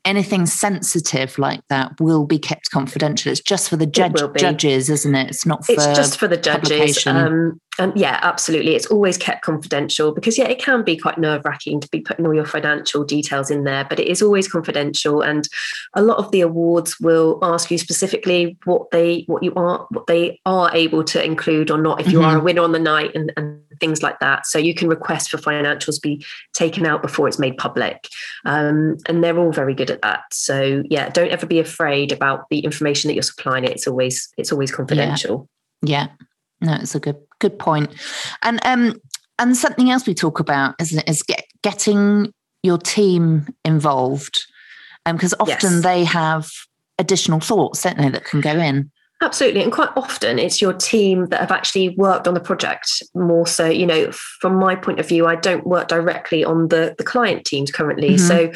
anything 0.06 0.46
sensitive 0.46 1.36
like 1.36 1.60
that 1.68 2.00
will 2.00 2.24
be 2.24 2.38
kept 2.38 2.70
confidential. 2.70 3.32
It's 3.32 3.40
just 3.40 3.68
for 3.68 3.76
the 3.76 3.86
judge, 3.86 4.22
judges, 4.36 4.88
isn't 4.88 5.14
it? 5.14 5.28
It's 5.28 5.44
not 5.44 5.66
for 5.66 5.72
It's 5.72 5.86
just 5.86 6.18
for 6.18 6.28
the 6.28 6.36
judges. 6.36 7.06
Um, 7.06 7.60
and 7.78 7.94
yeah, 7.96 8.20
absolutely. 8.22 8.74
It's 8.74 8.86
always 8.86 9.18
kept 9.18 9.42
confidential 9.42 10.12
because 10.12 10.38
yeah, 10.38 10.46
it 10.46 10.58
can 10.58 10.82
be 10.82 10.96
quite 10.96 11.18
nerve 11.18 11.44
wracking 11.44 11.80
to 11.80 11.88
be 11.88 12.00
putting 12.00 12.24
all 12.24 12.32
your 12.32 12.46
financial 12.46 13.04
details 13.04 13.50
in 13.50 13.64
there, 13.64 13.84
but 13.84 13.98
it 13.98 14.06
is 14.06 14.22
always 14.22 14.48
confidential. 14.48 15.20
And 15.20 15.46
a 15.94 16.02
lot 16.02 16.18
of 16.18 16.30
the 16.30 16.40
awards 16.40 16.98
will 17.00 17.38
ask 17.42 17.70
you 17.70 17.76
specifically 17.76 18.56
what 18.64 18.90
they 18.92 19.24
what 19.26 19.42
you 19.42 19.52
are 19.54 19.86
what 19.90 20.06
they 20.06 20.40
are 20.46 20.74
able 20.74 21.04
to 21.04 21.22
include 21.22 21.70
or 21.70 21.78
not 21.78 22.00
if 22.00 22.10
you 22.10 22.20
mm-hmm. 22.20 22.28
are 22.28 22.38
a 22.38 22.42
winner 22.42 22.62
on 22.62 22.72
the 22.72 22.78
night 22.78 23.14
and, 23.14 23.32
and 23.36 23.60
things 23.80 24.02
like 24.02 24.18
that. 24.20 24.46
So 24.46 24.58
you 24.58 24.74
can 24.74 24.88
request 24.88 25.30
for 25.30 25.38
financials 25.38 26.00
be 26.00 26.24
taken 26.54 26.86
out 26.86 27.02
before 27.02 27.28
it's 27.28 27.38
made 27.38 27.56
public. 27.56 28.08
Um, 28.44 28.96
and 29.08 29.22
they're 29.22 29.38
all 29.38 29.52
very 29.52 29.74
good 29.74 29.90
at 29.90 30.02
that. 30.02 30.22
So 30.32 30.82
yeah, 30.88 31.08
don't 31.08 31.30
ever 31.30 31.46
be 31.46 31.58
afraid 31.58 32.12
about 32.12 32.48
the 32.50 32.60
information 32.60 33.08
that 33.08 33.14
you're 33.14 33.22
supplying. 33.22 33.64
It's 33.64 33.86
always 33.86 34.28
it's 34.36 34.52
always 34.52 34.70
confidential. 34.70 35.48
Yeah. 35.82 36.08
yeah. 36.60 36.68
No, 36.68 36.74
it's 36.80 36.94
a 36.94 37.00
good 37.00 37.18
good 37.38 37.58
point. 37.58 37.90
And 38.42 38.60
um 38.64 39.00
and 39.38 39.56
something 39.56 39.90
else 39.90 40.06
we 40.06 40.14
talk 40.14 40.40
about 40.40 40.74
isn't 40.80 40.98
it, 40.98 41.08
is 41.08 41.22
get, 41.22 41.44
getting 41.62 42.32
your 42.62 42.78
team 42.78 43.46
involved. 43.64 44.46
because 45.04 45.34
um, 45.34 45.40
often 45.40 45.72
yes. 45.74 45.82
they 45.82 46.04
have 46.04 46.50
additional 46.98 47.40
thoughts, 47.40 47.82
don't 47.82 47.98
they, 47.98 48.08
that 48.08 48.24
can 48.24 48.40
go 48.40 48.52
in. 48.52 48.90
Absolutely. 49.22 49.62
And 49.62 49.72
quite 49.72 49.88
often 49.96 50.38
it's 50.38 50.60
your 50.60 50.74
team 50.74 51.26
that 51.26 51.40
have 51.40 51.50
actually 51.50 51.90
worked 51.96 52.28
on 52.28 52.34
the 52.34 52.40
project 52.40 53.02
more 53.14 53.46
so, 53.46 53.66
you 53.66 53.86
know, 53.86 54.12
from 54.12 54.56
my 54.56 54.74
point 54.74 55.00
of 55.00 55.08
view, 55.08 55.26
I 55.26 55.36
don't 55.36 55.66
work 55.66 55.88
directly 55.88 56.44
on 56.44 56.68
the, 56.68 56.94
the 56.98 57.04
client 57.04 57.46
teams 57.46 57.70
currently. 57.70 58.16
Mm-hmm. 58.16 58.26
So 58.26 58.52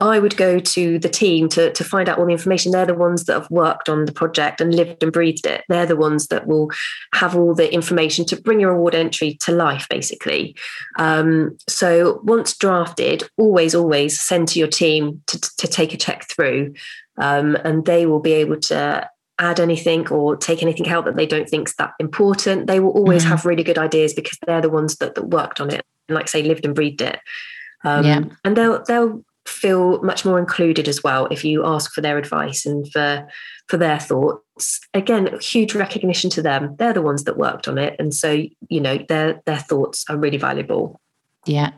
I 0.00 0.18
would 0.18 0.36
go 0.36 0.58
to 0.58 0.98
the 0.98 1.08
team 1.08 1.48
to, 1.50 1.70
to 1.72 1.84
find 1.84 2.08
out 2.08 2.18
all 2.18 2.26
the 2.26 2.32
information. 2.32 2.72
They're 2.72 2.86
the 2.86 2.94
ones 2.94 3.24
that 3.26 3.34
have 3.34 3.50
worked 3.50 3.88
on 3.88 4.06
the 4.06 4.12
project 4.12 4.60
and 4.60 4.74
lived 4.74 5.02
and 5.02 5.12
breathed 5.12 5.46
it. 5.46 5.62
They're 5.68 5.86
the 5.86 5.94
ones 5.94 6.26
that 6.28 6.48
will 6.48 6.70
have 7.14 7.36
all 7.36 7.54
the 7.54 7.72
information 7.72 8.24
to 8.26 8.40
bring 8.40 8.58
your 8.58 8.72
award 8.72 8.96
entry 8.96 9.34
to 9.42 9.52
life, 9.52 9.86
basically. 9.88 10.56
Um, 10.98 11.56
so 11.68 12.20
once 12.24 12.56
drafted, 12.56 13.22
always, 13.36 13.76
always 13.76 14.18
send 14.18 14.48
to 14.48 14.58
your 14.58 14.68
team 14.68 15.22
to, 15.28 15.40
to 15.58 15.68
take 15.68 15.94
a 15.94 15.98
check 15.98 16.28
through. 16.28 16.74
Um, 17.18 17.56
and 17.56 17.84
they 17.84 18.06
will 18.06 18.20
be 18.20 18.32
able 18.32 18.58
to 18.58 19.08
add 19.38 19.58
anything 19.58 20.08
or 20.08 20.36
take 20.36 20.62
anything 20.62 20.88
out 20.88 21.04
that 21.04 21.16
they 21.16 21.26
don't 21.26 21.48
think 21.48 21.68
is 21.68 21.74
that 21.76 21.92
important. 21.98 22.66
They 22.66 22.80
will 22.80 22.90
always 22.90 23.22
mm-hmm. 23.22 23.30
have 23.30 23.46
really 23.46 23.62
good 23.62 23.78
ideas 23.78 24.14
because 24.14 24.38
they're 24.46 24.60
the 24.60 24.68
ones 24.68 24.96
that, 24.96 25.14
that 25.14 25.28
worked 25.28 25.60
on 25.60 25.70
it 25.70 25.84
and 26.08 26.14
like 26.14 26.28
say 26.28 26.42
lived 26.42 26.64
and 26.64 26.74
breathed 26.74 27.00
it. 27.00 27.18
Um, 27.84 28.04
yeah. 28.04 28.20
And 28.44 28.56
they'll 28.56 28.82
they'll 28.84 29.24
feel 29.46 30.00
much 30.02 30.24
more 30.24 30.38
included 30.38 30.86
as 30.86 31.02
well 31.02 31.26
if 31.30 31.44
you 31.44 31.66
ask 31.66 31.92
for 31.92 32.00
their 32.00 32.18
advice 32.18 32.64
and 32.64 32.90
for 32.92 33.28
for 33.68 33.76
their 33.76 33.98
thoughts. 33.98 34.80
Again, 34.94 35.36
huge 35.40 35.74
recognition 35.74 36.30
to 36.30 36.42
them. 36.42 36.76
They're 36.78 36.92
the 36.92 37.02
ones 37.02 37.24
that 37.24 37.38
worked 37.38 37.68
on 37.68 37.78
it, 37.78 37.96
and 37.98 38.14
so 38.14 38.44
you 38.68 38.80
know 38.80 38.98
their 39.08 39.42
their 39.46 39.58
thoughts 39.58 40.04
are 40.08 40.16
really 40.16 40.38
valuable. 40.38 41.00
Yeah. 41.46 41.72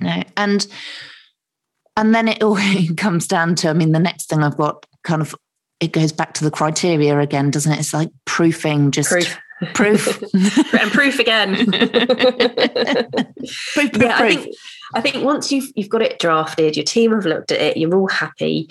No, 0.00 0.22
and 0.36 0.66
and 1.96 2.14
then 2.14 2.28
it 2.28 2.42
all 2.42 2.58
comes 2.96 3.26
down 3.26 3.54
to. 3.56 3.68
I 3.68 3.72
mean, 3.72 3.92
the 3.92 3.98
next 3.98 4.28
thing 4.28 4.42
I've 4.42 4.56
got 4.56 4.84
kind 5.04 5.22
of 5.22 5.34
it 5.80 5.92
goes 5.92 6.12
back 6.12 6.34
to 6.34 6.44
the 6.44 6.50
criteria 6.50 7.18
again, 7.18 7.50
doesn't 7.50 7.72
it? 7.72 7.78
It's 7.78 7.94
like 7.94 8.10
proofing, 8.24 8.90
just 8.90 9.10
proof. 9.10 9.38
Proof 9.74 10.22
and 10.74 10.90
proof 10.90 11.18
again. 11.18 11.54
proof, 11.70 11.92
proof, 13.72 13.96
yeah, 13.96 14.18
proof. 14.18 14.30
I 14.30 14.34
think 14.34 14.56
I 14.94 15.00
think 15.00 15.24
once 15.24 15.50
you've 15.50 15.70
you've 15.74 15.88
got 15.88 16.02
it 16.02 16.18
drafted, 16.18 16.76
your 16.76 16.84
team 16.84 17.12
have 17.12 17.26
looked 17.26 17.52
at 17.52 17.60
it, 17.60 17.76
you're 17.76 17.94
all 17.94 18.08
happy. 18.08 18.68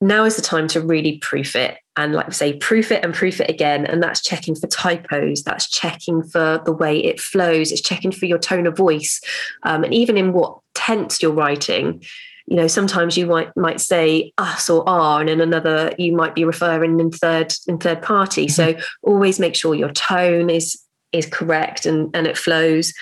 Now 0.00 0.24
is 0.24 0.36
the 0.36 0.42
time 0.42 0.68
to 0.68 0.80
really 0.80 1.18
proof 1.18 1.56
it 1.56 1.78
and 1.96 2.12
like 2.12 2.26
I 2.26 2.30
say, 2.30 2.52
proof 2.54 2.92
it 2.92 3.02
and 3.04 3.14
proof 3.14 3.40
it 3.40 3.48
again. 3.48 3.86
And 3.86 4.02
that's 4.02 4.20
checking 4.20 4.54
for 4.54 4.66
typos, 4.66 5.42
that's 5.42 5.68
checking 5.68 6.22
for 6.22 6.60
the 6.64 6.72
way 6.72 6.98
it 6.98 7.20
flows, 7.20 7.72
it's 7.72 7.80
checking 7.80 8.12
for 8.12 8.26
your 8.26 8.38
tone 8.38 8.66
of 8.66 8.76
voice. 8.76 9.20
Um, 9.62 9.82
and 9.82 9.94
even 9.94 10.16
in 10.16 10.32
what 10.32 10.58
tense 10.74 11.22
you're 11.22 11.32
writing, 11.32 12.02
you 12.46 12.56
know 12.56 12.66
sometimes 12.66 13.16
you 13.16 13.26
might 13.26 13.54
might 13.56 13.80
say 13.80 14.32
us 14.38 14.70
or 14.70 14.88
are 14.88 15.20
and 15.20 15.28
in 15.28 15.40
another 15.40 15.92
you 15.98 16.14
might 16.14 16.34
be 16.34 16.44
referring 16.44 16.98
in 17.00 17.10
third 17.10 17.52
in 17.66 17.78
third 17.78 18.02
party. 18.02 18.46
Mm-hmm. 18.46 18.78
so 18.78 18.86
always 19.02 19.38
make 19.38 19.54
sure 19.54 19.74
your 19.74 19.92
tone 19.92 20.50
is 20.50 20.80
is 21.12 21.26
correct 21.26 21.86
and 21.86 22.14
and 22.14 22.26
it 22.26 22.36
flows 22.38 22.92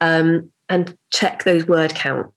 um, 0.00 0.50
and 0.68 0.96
check 1.10 1.44
those 1.44 1.66
word 1.66 1.94
counts. 1.94 2.34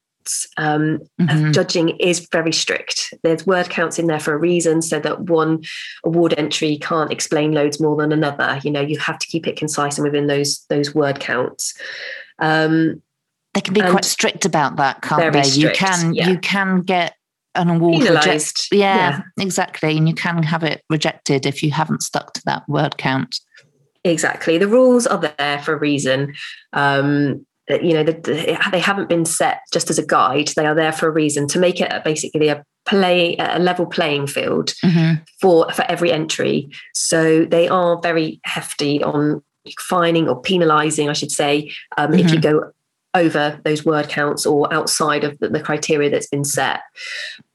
Um, 0.55 0.99
mm-hmm. 1.19 1.51
judging 1.51 1.89
is 1.99 2.27
very 2.31 2.53
strict. 2.53 3.13
There's 3.23 3.45
word 3.45 3.69
counts 3.69 3.99
in 3.99 4.07
there 4.07 4.21
for 4.21 4.33
a 4.33 4.37
reason 4.37 4.81
so 4.81 4.99
that 5.01 5.21
one 5.21 5.63
award 6.05 6.33
entry 6.37 6.77
can't 6.77 7.11
explain 7.11 7.51
loads 7.51 7.81
more 7.81 7.97
than 7.97 8.13
another. 8.13 8.59
You 8.63 8.71
know 8.71 8.81
you 8.81 8.97
have 8.99 9.19
to 9.19 9.27
keep 9.27 9.47
it 9.47 9.57
concise 9.57 9.97
and 9.97 10.05
within 10.05 10.27
those 10.27 10.65
those 10.69 10.95
word 10.95 11.19
counts. 11.19 11.73
Um, 12.39 13.01
they 13.53 13.61
can 13.61 13.73
be 13.73 13.81
and 13.81 13.91
quite 13.91 14.05
strict 14.05 14.45
about 14.45 14.77
that, 14.77 15.01
can't 15.01 15.33
they? 15.33 15.43
Strict, 15.43 15.57
you 15.57 15.71
can 15.71 16.13
yeah. 16.13 16.29
you 16.29 16.39
can 16.39 16.81
get 16.81 17.15
an 17.55 17.69
award 17.69 18.01
rejected. 18.01 18.51
Yeah, 18.71 19.21
yeah, 19.37 19.43
exactly. 19.43 19.97
And 19.97 20.07
you 20.07 20.15
can 20.15 20.41
have 20.43 20.63
it 20.63 20.83
rejected 20.89 21.45
if 21.45 21.61
you 21.61 21.71
haven't 21.71 22.01
stuck 22.01 22.33
to 22.33 22.41
that 22.45 22.67
word 22.67 22.97
count. 22.97 23.39
Exactly. 24.03 24.57
The 24.57 24.67
rules 24.67 25.07
are 25.07 25.19
there 25.19 25.59
for 25.59 25.73
a 25.73 25.79
reason. 25.79 26.33
Um, 26.73 27.45
you 27.69 27.93
know, 27.93 28.03
the, 28.03 28.57
they 28.71 28.79
haven't 28.79 29.07
been 29.07 29.23
set 29.23 29.61
just 29.71 29.89
as 29.89 29.97
a 29.97 30.05
guide. 30.05 30.49
They 30.49 30.65
are 30.65 30.75
there 30.75 30.91
for 30.91 31.07
a 31.07 31.11
reason 31.11 31.47
to 31.49 31.59
make 31.59 31.79
it 31.79 32.03
basically 32.03 32.49
a 32.49 32.63
play 32.85 33.37
a 33.39 33.59
level 33.59 33.85
playing 33.85 34.27
field 34.27 34.73
mm-hmm. 34.83 35.23
for 35.39 35.71
for 35.71 35.85
every 35.89 36.11
entry. 36.11 36.69
So 36.93 37.45
they 37.45 37.69
are 37.69 38.01
very 38.01 38.41
hefty 38.43 39.01
on 39.01 39.41
fining 39.79 40.27
or 40.27 40.41
penalising, 40.41 41.09
I 41.09 41.13
should 41.13 41.31
say, 41.31 41.71
um, 41.97 42.11
mm-hmm. 42.11 42.19
if 42.19 42.31
you 42.33 42.39
mm-hmm. 42.39 42.59
go 42.59 42.71
over 43.15 43.59
those 43.63 43.85
word 43.85 44.09
counts 44.09 44.45
or 44.45 44.73
outside 44.73 45.23
of 45.23 45.37
the, 45.39 45.59
criteria 45.59 46.09
that's 46.09 46.27
been 46.27 46.43
set. 46.43 46.81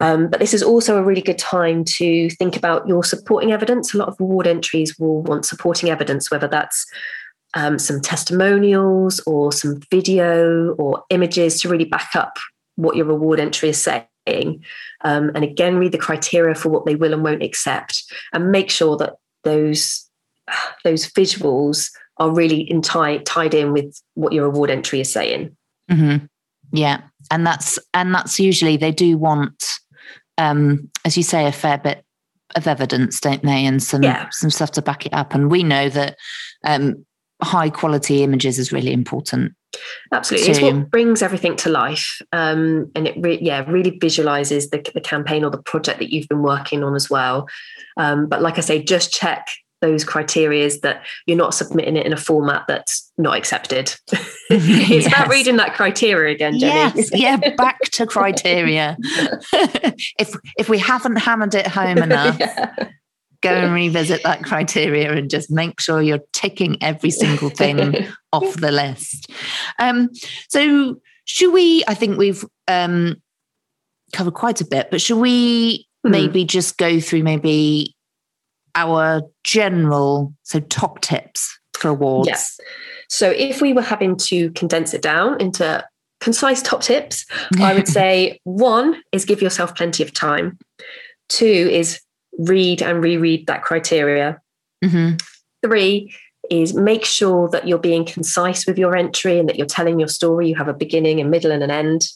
Um, 0.00 0.28
but 0.28 0.40
this 0.40 0.54
is 0.54 0.62
also 0.62 0.96
a 0.96 1.02
really 1.02 1.20
good 1.20 1.38
time 1.38 1.84
to 1.96 2.30
think 2.30 2.56
about 2.56 2.86
your 2.86 3.02
supporting 3.02 3.52
evidence. 3.52 3.92
A 3.92 3.98
lot 3.98 4.08
of 4.08 4.20
award 4.20 4.46
entries 4.46 4.98
will 4.98 5.22
want 5.22 5.44
supporting 5.44 5.90
evidence, 5.90 6.30
whether 6.30 6.48
that's 6.48 6.86
um, 7.54 7.78
some 7.78 8.00
testimonials 8.00 9.20
or 9.26 9.52
some 9.52 9.80
video 9.90 10.74
or 10.74 11.02
images 11.10 11.60
to 11.60 11.68
really 11.68 11.84
back 11.84 12.14
up 12.14 12.38
what 12.76 12.96
your 12.96 13.10
award 13.10 13.40
entry 13.40 13.70
is 13.70 13.82
saying. 13.82 14.64
Um, 15.02 15.30
and 15.34 15.42
again, 15.42 15.78
read 15.78 15.92
the 15.92 15.98
criteria 15.98 16.54
for 16.54 16.68
what 16.68 16.86
they 16.86 16.94
will 16.94 17.12
and 17.12 17.24
won't 17.24 17.42
accept, 17.42 18.04
and 18.32 18.52
make 18.52 18.70
sure 18.70 18.96
that 18.98 19.14
those 19.44 20.08
those 20.84 21.10
visuals 21.10 21.90
are 22.18 22.30
really 22.30 22.60
in 22.60 22.82
tie, 22.82 23.18
tied 23.18 23.54
in 23.54 23.72
with 23.72 24.00
what 24.14 24.32
your 24.32 24.46
award 24.46 24.70
entry 24.70 25.00
is 25.00 25.12
saying. 25.12 25.56
Mm-hmm. 25.90 26.26
Yeah, 26.72 27.00
and 27.30 27.46
that's 27.46 27.78
and 27.94 28.14
that's 28.14 28.38
usually 28.38 28.76
they 28.76 28.92
do 28.92 29.16
want, 29.16 29.64
um, 30.36 30.90
as 31.04 31.16
you 31.16 31.22
say, 31.22 31.46
a 31.46 31.52
fair 31.52 31.78
bit 31.78 32.04
of 32.56 32.66
evidence, 32.66 33.20
don't 33.20 33.42
they, 33.42 33.64
and 33.64 33.82
some 33.82 34.02
yeah. 34.02 34.28
some 34.30 34.50
stuff 34.50 34.72
to 34.72 34.82
back 34.82 35.06
it 35.06 35.14
up. 35.14 35.34
And 35.34 35.50
we 35.50 35.62
know 35.62 35.88
that 35.88 36.16
um, 36.64 37.06
high 37.42 37.70
quality 37.70 38.22
images 38.22 38.58
is 38.58 38.72
really 38.72 38.92
important. 38.92 39.52
Absolutely, 40.12 40.46
to, 40.46 40.50
it's 40.50 40.60
what 40.60 40.90
brings 40.90 41.22
everything 41.22 41.56
to 41.56 41.70
life, 41.70 42.20
um, 42.32 42.90
and 42.94 43.08
it 43.08 43.16
re- 43.18 43.38
yeah 43.40 43.64
really 43.70 43.96
visualizes 43.98 44.68
the, 44.68 44.84
the 44.92 45.00
campaign 45.00 45.44
or 45.44 45.50
the 45.50 45.62
project 45.62 45.98
that 46.00 46.12
you've 46.12 46.28
been 46.28 46.42
working 46.42 46.84
on 46.84 46.94
as 46.94 47.08
well. 47.08 47.46
Um, 47.96 48.28
but 48.28 48.42
like 48.42 48.58
I 48.58 48.62
say, 48.62 48.82
just 48.82 49.12
check 49.12 49.46
those 49.80 50.04
criterias 50.04 50.80
that 50.80 51.04
you're 51.26 51.36
not 51.36 51.54
submitting 51.54 51.96
it 51.96 52.06
in 52.06 52.12
a 52.12 52.16
format 52.16 52.64
that's 52.66 53.10
not 53.16 53.36
accepted. 53.36 53.94
it's 54.50 54.88
yes. 55.04 55.06
about 55.06 55.28
reading 55.28 55.56
that 55.56 55.74
criteria 55.74 56.34
again, 56.34 56.58
Jenny. 56.58 56.74
Yes, 56.74 57.10
yeah, 57.12 57.36
back 57.56 57.78
to 57.92 58.06
criteria. 58.06 58.96
if 59.52 60.34
if 60.56 60.68
we 60.68 60.78
haven't 60.78 61.16
hammered 61.16 61.54
it 61.54 61.66
home 61.66 61.98
enough, 61.98 62.38
yeah. 62.38 62.74
go 63.42 63.50
and 63.50 63.72
revisit 63.72 64.22
that 64.24 64.44
criteria 64.44 65.12
and 65.12 65.30
just 65.30 65.50
make 65.50 65.80
sure 65.80 66.02
you're 66.02 66.20
ticking 66.32 66.82
every 66.82 67.10
single 67.10 67.50
thing 67.50 68.06
off 68.32 68.54
the 68.54 68.72
list. 68.72 69.30
Um, 69.78 70.10
so 70.48 71.00
should 71.24 71.52
we? 71.52 71.84
I 71.86 71.94
think 71.94 72.18
we've 72.18 72.44
um, 72.66 73.16
covered 74.12 74.34
quite 74.34 74.60
a 74.60 74.66
bit, 74.66 74.90
but 74.90 75.00
should 75.00 75.18
we 75.18 75.86
hmm. 76.04 76.10
maybe 76.10 76.44
just 76.44 76.78
go 76.78 77.00
through 77.00 77.22
maybe 77.22 77.94
our 78.74 79.22
general, 79.44 80.34
so 80.42 80.60
top 80.60 81.00
tips 81.00 81.58
for 81.74 81.88
awards? 81.88 82.28
Yes. 82.28 82.58
So 83.08 83.30
if 83.30 83.62
we 83.62 83.72
were 83.72 83.82
having 83.82 84.16
to 84.16 84.50
condense 84.52 84.94
it 84.94 85.02
down 85.02 85.40
into 85.40 85.84
concise 86.20 86.62
top 86.62 86.82
tips, 86.82 87.26
I 87.58 87.74
would 87.74 87.88
say 87.98 88.40
one 88.44 89.02
is 89.12 89.24
give 89.24 89.40
yourself 89.40 89.74
plenty 89.74 90.02
of 90.02 90.12
time. 90.12 90.58
Two 91.28 91.46
is 91.46 92.00
read 92.38 92.82
and 92.82 93.02
reread 93.02 93.46
that 93.46 93.62
criteria. 93.62 94.40
Mm-hmm. 94.84 95.16
Three 95.62 96.14
is 96.50 96.74
make 96.74 97.04
sure 97.04 97.48
that 97.50 97.68
you're 97.68 97.78
being 97.78 98.04
concise 98.04 98.66
with 98.66 98.78
your 98.78 98.96
entry 98.96 99.38
and 99.38 99.48
that 99.48 99.56
you're 99.56 99.66
telling 99.66 99.98
your 99.98 100.08
story. 100.08 100.48
You 100.48 100.54
have 100.54 100.68
a 100.68 100.74
beginning, 100.74 101.20
a 101.20 101.24
middle, 101.24 101.50
and 101.50 101.62
an 101.62 101.70
end. 101.70 102.08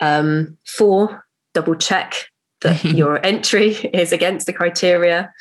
Um, 0.00 0.56
four, 0.64 1.26
double 1.54 1.74
check 1.74 2.14
that 2.60 2.84
your 2.84 3.24
entry 3.24 3.74
is 3.92 4.12
against 4.12 4.46
the 4.46 4.52
criteria. 4.52 5.32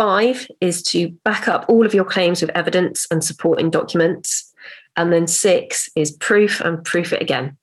Five 0.00 0.48
is 0.62 0.82
to 0.84 1.10
back 1.26 1.46
up 1.46 1.66
all 1.68 1.84
of 1.84 1.92
your 1.92 2.06
claims 2.06 2.40
with 2.40 2.48
evidence 2.52 3.06
and 3.10 3.22
supporting 3.22 3.68
documents. 3.68 4.50
And 4.96 5.12
then 5.12 5.26
six 5.26 5.90
is 5.94 6.10
proof 6.12 6.58
and 6.62 6.82
proof 6.82 7.12
it 7.12 7.20
again. 7.20 7.58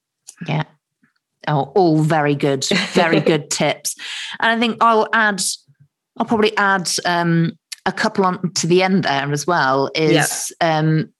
Yeah. 0.47 0.65
Oh, 1.47 1.71
all 1.73 1.97
very 1.97 2.35
good, 2.35 2.63
very 2.93 3.19
good 3.31 3.49
tips. 3.49 3.95
And 4.39 4.51
I 4.51 4.59
think 4.59 4.77
I'll 4.81 5.07
add, 5.13 5.41
I'll 6.17 6.27
probably 6.27 6.55
add 6.57 6.87
um, 7.05 7.53
a 7.87 7.91
couple 7.91 8.23
on 8.23 8.53
to 8.53 8.67
the 8.67 8.83
end 8.83 9.05
there 9.05 9.31
as 9.31 9.47
well. 9.47 9.89
Is 9.95 10.53
yeah. 10.61 10.77
um, 10.77 11.11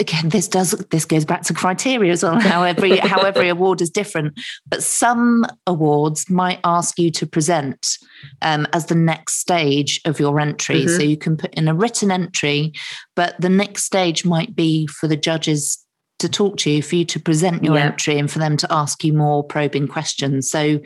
again 0.00 0.28
this 0.28 0.46
does 0.46 0.72
this 0.90 1.04
goes 1.04 1.24
back 1.24 1.42
to 1.42 1.54
criteria 1.54 2.12
as 2.12 2.22
well 2.22 2.38
how 2.40 2.62
every 2.62 2.96
how 2.98 3.20
every 3.22 3.48
award 3.54 3.80
is 3.80 3.90
different 3.90 4.38
but 4.66 4.82
some 4.82 5.44
awards 5.66 6.30
might 6.30 6.60
ask 6.64 6.98
you 6.98 7.10
to 7.10 7.26
present 7.26 7.98
um, 8.42 8.66
as 8.72 8.86
the 8.86 8.94
next 8.94 9.34
stage 9.34 10.00
of 10.04 10.20
your 10.20 10.38
entry 10.40 10.84
mm-hmm. 10.84 10.96
so 10.96 11.02
you 11.02 11.16
can 11.16 11.36
put 11.36 11.52
in 11.54 11.68
a 11.68 11.74
written 11.74 12.10
entry 12.10 12.72
but 13.16 13.38
the 13.40 13.48
next 13.48 13.84
stage 13.84 14.24
might 14.24 14.54
be 14.54 14.86
for 14.86 15.08
the 15.08 15.16
judges 15.16 15.84
to 16.18 16.28
talk 16.28 16.56
to 16.56 16.70
you 16.70 16.82
for 16.82 16.96
you 16.96 17.04
to 17.04 17.20
present 17.20 17.62
your 17.62 17.76
yeah. 17.76 17.86
entry 17.86 18.18
and 18.18 18.30
for 18.30 18.38
them 18.38 18.56
to 18.56 18.66
ask 18.72 19.04
you 19.04 19.12
more 19.12 19.44
probing 19.44 19.86
questions 19.86 20.50
so 20.50 20.80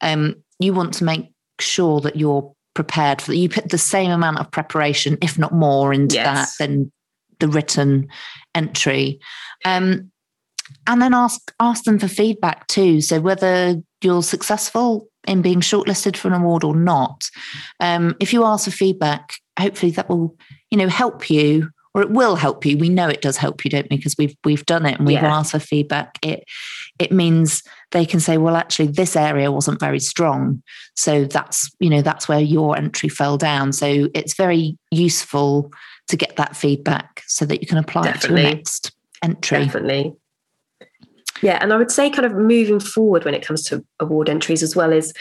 um, 0.00 0.34
you 0.58 0.72
want 0.72 0.94
to 0.94 1.04
make 1.04 1.32
sure 1.60 2.00
that 2.00 2.16
you're 2.16 2.52
prepared 2.74 3.22
for 3.22 3.30
that 3.30 3.38
you 3.38 3.48
put 3.48 3.70
the 3.70 3.78
same 3.78 4.10
amount 4.10 4.38
of 4.38 4.50
preparation 4.50 5.16
if 5.22 5.38
not 5.38 5.52
more 5.52 5.92
into 5.92 6.16
yes. 6.16 6.56
that 6.56 6.66
than 6.66 6.92
the 7.40 7.48
written 7.48 8.08
entry. 8.54 9.20
Um, 9.64 10.10
and 10.86 11.00
then 11.00 11.14
ask 11.14 11.52
ask 11.60 11.84
them 11.84 11.98
for 11.98 12.08
feedback 12.08 12.66
too. 12.66 13.00
So 13.00 13.20
whether 13.20 13.76
you're 14.02 14.22
successful 14.22 15.08
in 15.26 15.42
being 15.42 15.60
shortlisted 15.60 16.16
for 16.16 16.28
an 16.28 16.34
award 16.34 16.64
or 16.64 16.74
not, 16.74 17.30
um, 17.80 18.16
if 18.20 18.32
you 18.32 18.44
ask 18.44 18.64
for 18.64 18.72
feedback, 18.72 19.34
hopefully 19.58 19.92
that 19.92 20.08
will 20.08 20.36
you 20.70 20.78
know 20.78 20.88
help 20.88 21.30
you 21.30 21.70
or 21.96 22.02
it 22.02 22.10
will 22.10 22.36
help 22.36 22.66
you. 22.66 22.76
We 22.76 22.90
know 22.90 23.08
it 23.08 23.22
does 23.22 23.38
help 23.38 23.64
you, 23.64 23.70
don't 23.70 23.88
we? 23.90 23.96
Because 23.96 24.16
we've 24.18 24.36
we've 24.44 24.66
done 24.66 24.84
it 24.84 24.98
and 24.98 25.06
we've 25.06 25.14
yeah. 25.14 25.34
asked 25.34 25.52
for 25.52 25.58
feedback. 25.58 26.18
It 26.22 26.44
it 26.98 27.10
means 27.10 27.62
they 27.92 28.04
can 28.04 28.20
say, 28.20 28.36
well, 28.36 28.54
actually, 28.54 28.88
this 28.88 29.16
area 29.16 29.50
wasn't 29.50 29.80
very 29.80 30.00
strong. 30.00 30.62
So 30.94 31.24
that's, 31.24 31.70
you 31.80 31.88
know, 31.88 32.02
that's 32.02 32.28
where 32.28 32.40
your 32.40 32.76
entry 32.76 33.08
fell 33.08 33.38
down. 33.38 33.72
So 33.72 34.08
it's 34.14 34.34
very 34.34 34.76
useful 34.90 35.70
to 36.08 36.16
get 36.16 36.36
that 36.36 36.56
feedback 36.56 37.22
so 37.26 37.44
that 37.44 37.60
you 37.60 37.66
can 37.66 37.78
apply 37.78 38.02
Definitely. 38.02 38.42
it 38.42 38.44
to 38.44 38.50
the 38.50 38.56
next 38.56 38.92
entry. 39.22 39.64
Definitely. 39.64 40.16
Yeah, 41.42 41.58
and 41.60 41.72
I 41.72 41.76
would 41.76 41.90
say 41.90 42.10
kind 42.10 42.24
of 42.24 42.32
moving 42.32 42.80
forward 42.80 43.24
when 43.24 43.34
it 43.34 43.44
comes 43.44 43.62
to 43.64 43.84
award 44.00 44.28
entries 44.28 44.62
as 44.62 44.74
well 44.74 44.92
is 44.92 45.12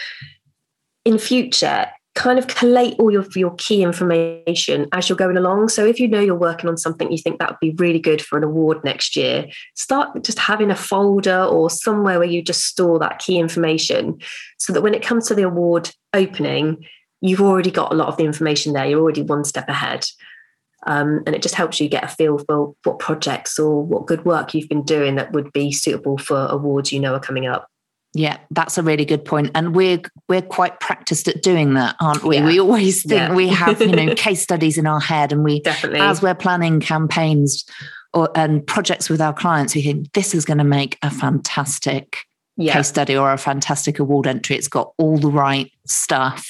in 1.03 1.17
future, 1.17 1.87
kind 2.15 2.39
of 2.39 2.47
collate 2.47 2.95
all 2.97 3.15
of 3.17 3.35
your 3.35 3.53
key 3.55 3.83
information 3.83 4.87
as 4.93 5.09
you're 5.09 5.17
going 5.17 5.35
along. 5.35 5.67
So 5.67 5.85
if 5.85 5.99
you 5.99 6.07
know 6.07 6.21
you're 6.21 6.33
working 6.33 6.69
on 6.69 6.77
something 6.77 7.11
you 7.11 7.17
think 7.17 7.39
that 7.39 7.49
would 7.49 7.59
be 7.59 7.75
really 7.77 7.99
good 7.99 8.21
for 8.21 8.37
an 8.37 8.43
award 8.43 8.83
next 8.85 9.17
year, 9.17 9.47
start 9.75 10.23
just 10.23 10.39
having 10.39 10.71
a 10.71 10.75
folder 10.75 11.43
or 11.43 11.69
somewhere 11.69 12.19
where 12.19 12.27
you 12.27 12.41
just 12.41 12.63
store 12.63 12.97
that 12.99 13.19
key 13.19 13.37
information 13.37 14.17
so 14.57 14.71
that 14.71 14.81
when 14.81 14.93
it 14.93 15.03
comes 15.03 15.27
to 15.27 15.35
the 15.35 15.43
award 15.43 15.91
opening, 16.13 16.85
you've 17.19 17.41
already 17.41 17.71
got 17.71 17.91
a 17.91 17.95
lot 17.95 18.07
of 18.07 18.15
the 18.15 18.23
information 18.23 18.71
there. 18.71 18.85
You're 18.85 19.01
already 19.01 19.21
one 19.21 19.43
step 19.43 19.67
ahead. 19.67 20.05
Um, 20.85 21.23
and 21.25 21.35
it 21.35 21.41
just 21.41 21.55
helps 21.55 21.79
you 21.79 21.89
get 21.89 22.03
a 22.03 22.07
feel 22.07 22.37
for 22.37 22.75
what 22.83 22.99
projects 22.99 23.57
or 23.57 23.83
what 23.83 24.05
good 24.05 24.23
work 24.23 24.53
you've 24.53 24.69
been 24.69 24.83
doing 24.83 25.15
that 25.15 25.31
would 25.31 25.51
be 25.51 25.71
suitable 25.71 26.17
for 26.17 26.45
awards 26.45 26.91
you 26.91 26.99
know 26.99 27.15
are 27.15 27.19
coming 27.19 27.47
up. 27.47 27.67
Yeah, 28.13 28.37
that's 28.49 28.77
a 28.77 28.83
really 28.83 29.03
good 29.03 29.25
point. 29.25 29.51
And 29.55 29.75
we're 29.75 30.01
we're 30.29 30.41
quite 30.41 30.79
practiced 30.79 31.27
at 31.27 31.43
doing 31.43 31.73
that, 31.73 31.97
aren't 31.99 32.23
we? 32.23 32.37
Yeah. 32.37 32.45
We 32.45 32.59
always 32.61 33.01
think 33.01 33.19
yeah. 33.19 33.35
we 33.35 33.49
have, 33.49 33.81
you 33.81 33.91
know, 33.91 34.13
case 34.15 34.41
studies 34.41 34.77
in 34.77 34.87
our 34.87 35.01
head 35.01 35.33
and 35.33 35.43
we 35.43 35.59
Definitely. 35.59 35.99
as 35.99 36.21
we're 36.21 36.33
planning 36.33 36.79
campaigns 36.79 37.65
or 38.13 38.29
and 38.33 38.65
projects 38.65 39.09
with 39.09 39.19
our 39.19 39.33
clients, 39.33 39.75
we 39.75 39.81
think 39.81 40.13
this 40.13 40.33
is 40.33 40.45
going 40.45 40.59
to 40.59 40.63
make 40.63 40.97
a 41.01 41.11
fantastic 41.11 42.19
yeah. 42.57 42.73
case 42.73 42.87
study 42.87 43.17
or 43.17 43.31
a 43.31 43.37
fantastic 43.37 43.99
award 43.99 44.27
entry. 44.27 44.55
It's 44.55 44.67
got 44.67 44.93
all 44.97 45.17
the 45.17 45.29
right 45.29 45.71
stuff. 45.85 46.47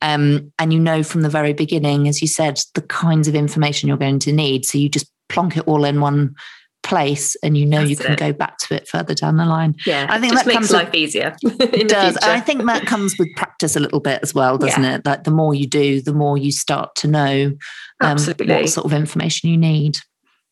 Um, 0.00 0.52
and 0.58 0.72
you 0.72 0.78
know 0.78 1.02
from 1.02 1.22
the 1.22 1.28
very 1.28 1.52
beginning, 1.52 2.08
as 2.08 2.22
you 2.22 2.28
said, 2.28 2.60
the 2.74 2.82
kinds 2.82 3.28
of 3.28 3.34
information 3.34 3.88
you're 3.88 3.96
going 3.96 4.18
to 4.20 4.32
need. 4.32 4.64
So 4.64 4.78
you 4.78 4.88
just 4.88 5.10
plonk 5.28 5.56
it 5.56 5.66
all 5.66 5.84
in 5.84 6.00
one 6.00 6.34
place 6.82 7.36
and 7.44 7.56
you 7.56 7.64
know 7.64 7.78
That's 7.78 7.90
you 7.90 7.96
can 7.96 8.12
it. 8.12 8.18
go 8.18 8.32
back 8.32 8.58
to 8.58 8.74
it 8.74 8.88
further 8.88 9.14
down 9.14 9.36
the 9.36 9.44
line. 9.44 9.76
Yeah. 9.86 10.06
I 10.08 10.20
think 10.20 10.34
that 10.34 10.46
makes 10.46 10.70
life 10.70 10.88
with, 10.88 10.94
easier. 10.96 11.36
it 11.42 11.88
does. 11.88 12.16
I 12.18 12.40
think 12.40 12.64
that 12.66 12.86
comes 12.86 13.16
with 13.18 13.28
practice 13.36 13.76
a 13.76 13.80
little 13.80 14.00
bit 14.00 14.20
as 14.22 14.34
well, 14.34 14.58
doesn't 14.58 14.82
yeah. 14.82 14.96
it? 14.96 15.06
Like 15.06 15.24
the 15.24 15.30
more 15.30 15.54
you 15.54 15.66
do, 15.66 16.00
the 16.00 16.12
more 16.12 16.36
you 16.36 16.50
start 16.50 16.94
to 16.96 17.08
know 17.08 17.52
um, 18.00 18.18
what 18.18 18.68
sort 18.68 18.84
of 18.84 18.92
information 18.92 19.48
you 19.48 19.56
need. 19.56 19.98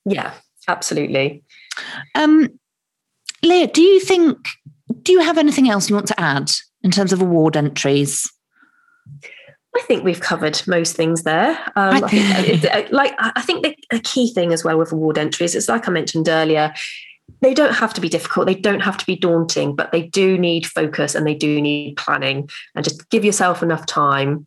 Yeah, 0.04 0.32
absolutely. 0.68 1.42
Um, 2.14 2.48
Leah, 3.42 3.68
do 3.68 3.82
you 3.82 4.00
think 4.00 4.36
do 5.02 5.12
you 5.12 5.20
have 5.20 5.38
anything 5.38 5.70
else 5.70 5.88
you 5.88 5.94
want 5.94 6.08
to 6.08 6.20
add 6.20 6.50
in 6.82 6.90
terms 6.90 7.12
of 7.12 7.22
award 7.22 7.56
entries? 7.56 8.30
I 9.76 9.82
think 9.82 10.02
we've 10.02 10.20
covered 10.20 10.60
most 10.66 10.96
things 10.96 11.22
there. 11.22 11.50
Um, 11.76 12.04
I 12.04 12.08
think, 12.08 12.64
it, 12.64 12.92
like 12.92 13.14
I 13.18 13.40
think 13.42 13.62
the, 13.62 13.76
the 13.90 14.00
key 14.00 14.32
thing 14.32 14.52
as 14.52 14.64
well 14.64 14.78
with 14.78 14.92
award 14.92 15.16
entries 15.16 15.54
is, 15.54 15.68
like 15.68 15.88
I 15.88 15.92
mentioned 15.92 16.28
earlier, 16.28 16.74
they 17.40 17.54
don't 17.54 17.74
have 17.74 17.94
to 17.94 18.00
be 18.00 18.08
difficult. 18.08 18.46
They 18.46 18.56
don't 18.56 18.80
have 18.80 18.98
to 18.98 19.06
be 19.06 19.16
daunting, 19.16 19.76
but 19.76 19.92
they 19.92 20.02
do 20.02 20.36
need 20.36 20.66
focus 20.66 21.14
and 21.14 21.26
they 21.26 21.34
do 21.34 21.60
need 21.60 21.96
planning. 21.96 22.50
And 22.74 22.84
just 22.84 23.08
give 23.10 23.24
yourself 23.24 23.62
enough 23.62 23.86
time, 23.86 24.46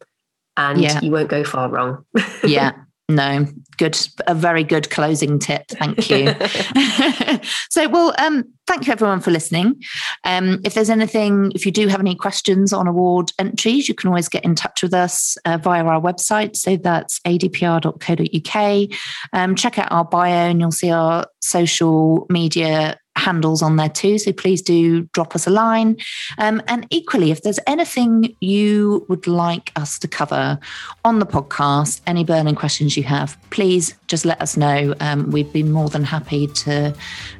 and 0.57 0.81
yeah. 0.81 0.99
you 1.01 1.11
won't 1.11 1.29
go 1.29 1.43
far 1.43 1.69
wrong. 1.69 2.05
yeah, 2.43 2.73
no, 3.15 3.47
good. 3.77 3.97
A 4.27 4.35
very 4.35 4.63
good 4.63 4.89
closing 4.89 5.39
tip. 5.39 5.67
Thank 5.69 6.09
you. 6.09 6.33
so, 7.69 7.89
well, 7.89 8.13
um, 8.17 8.45
thank 8.67 8.87
you 8.87 8.93
everyone 8.93 9.19
for 9.19 9.31
listening. 9.31 9.81
Um, 10.23 10.59
if 10.63 10.73
there's 10.73 10.89
anything, 10.89 11.51
if 11.55 11.65
you 11.65 11.71
do 11.71 11.87
have 11.87 11.99
any 11.99 12.15
questions 12.15 12.73
on 12.73 12.87
award 12.87 13.31
entries, 13.39 13.87
you 13.87 13.95
can 13.95 14.07
always 14.07 14.29
get 14.29 14.43
in 14.43 14.55
touch 14.55 14.83
with 14.83 14.93
us 14.93 15.37
uh, 15.45 15.57
via 15.57 15.83
our 15.83 16.01
website. 16.01 16.55
So 16.55 16.77
that's 16.77 17.19
adpr.co.uk. 17.21 18.89
Um, 19.33 19.55
check 19.55 19.79
out 19.79 19.91
our 19.91 20.05
bio 20.05 20.49
and 20.49 20.59
you'll 20.59 20.71
see 20.71 20.91
our 20.91 21.27
social 21.41 22.25
media 22.29 22.97
handles 23.15 23.61
on 23.61 23.75
there 23.75 23.89
too. 23.89 24.17
So 24.17 24.31
please 24.33 24.61
do 24.61 25.03
drop 25.13 25.35
us 25.35 25.47
a 25.47 25.49
line. 25.49 25.97
Um, 26.37 26.61
and 26.67 26.87
equally, 26.89 27.31
if 27.31 27.41
there's 27.41 27.59
anything 27.67 28.35
you 28.41 29.05
would 29.09 29.27
like 29.27 29.71
us 29.75 29.99
to 29.99 30.07
cover 30.07 30.59
on 31.05 31.19
the 31.19 31.25
podcast, 31.25 32.01
any 32.07 32.23
burning 32.23 32.55
questions 32.55 32.97
you 32.97 33.03
have, 33.03 33.37
please 33.49 33.95
just 34.07 34.25
let 34.25 34.41
us 34.41 34.57
know. 34.57 34.95
Um, 34.99 35.31
we'd 35.31 35.53
be 35.53 35.63
more 35.63 35.89
than 35.89 36.03
happy 36.03 36.47
to. 36.47 36.93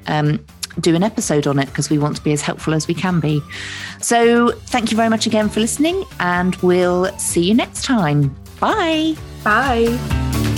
Um, 0.08 0.44
do 0.80 0.96
an 0.96 1.04
episode 1.04 1.46
on 1.46 1.60
it 1.60 1.68
because 1.68 1.92
we 1.92 2.00
want 2.00 2.16
to 2.16 2.24
be 2.24 2.34
as 2.34 2.42
helpful 2.42 2.74
as 2.74 2.88
we 2.88 2.96
can 2.96 3.20
be. 3.20 3.44
So, 4.02 4.52
thank 4.52 4.90
you 4.90 4.98
very 4.98 5.08
much 5.08 5.28
again 5.28 5.48
for 5.48 5.60
listening, 5.60 6.04
and 6.20 6.56
we'll 6.58 7.16
see 7.20 7.44
you 7.44 7.54
next 7.54 7.86
time. 7.86 8.36
Bye. 8.60 9.16
Bye. 9.44 10.53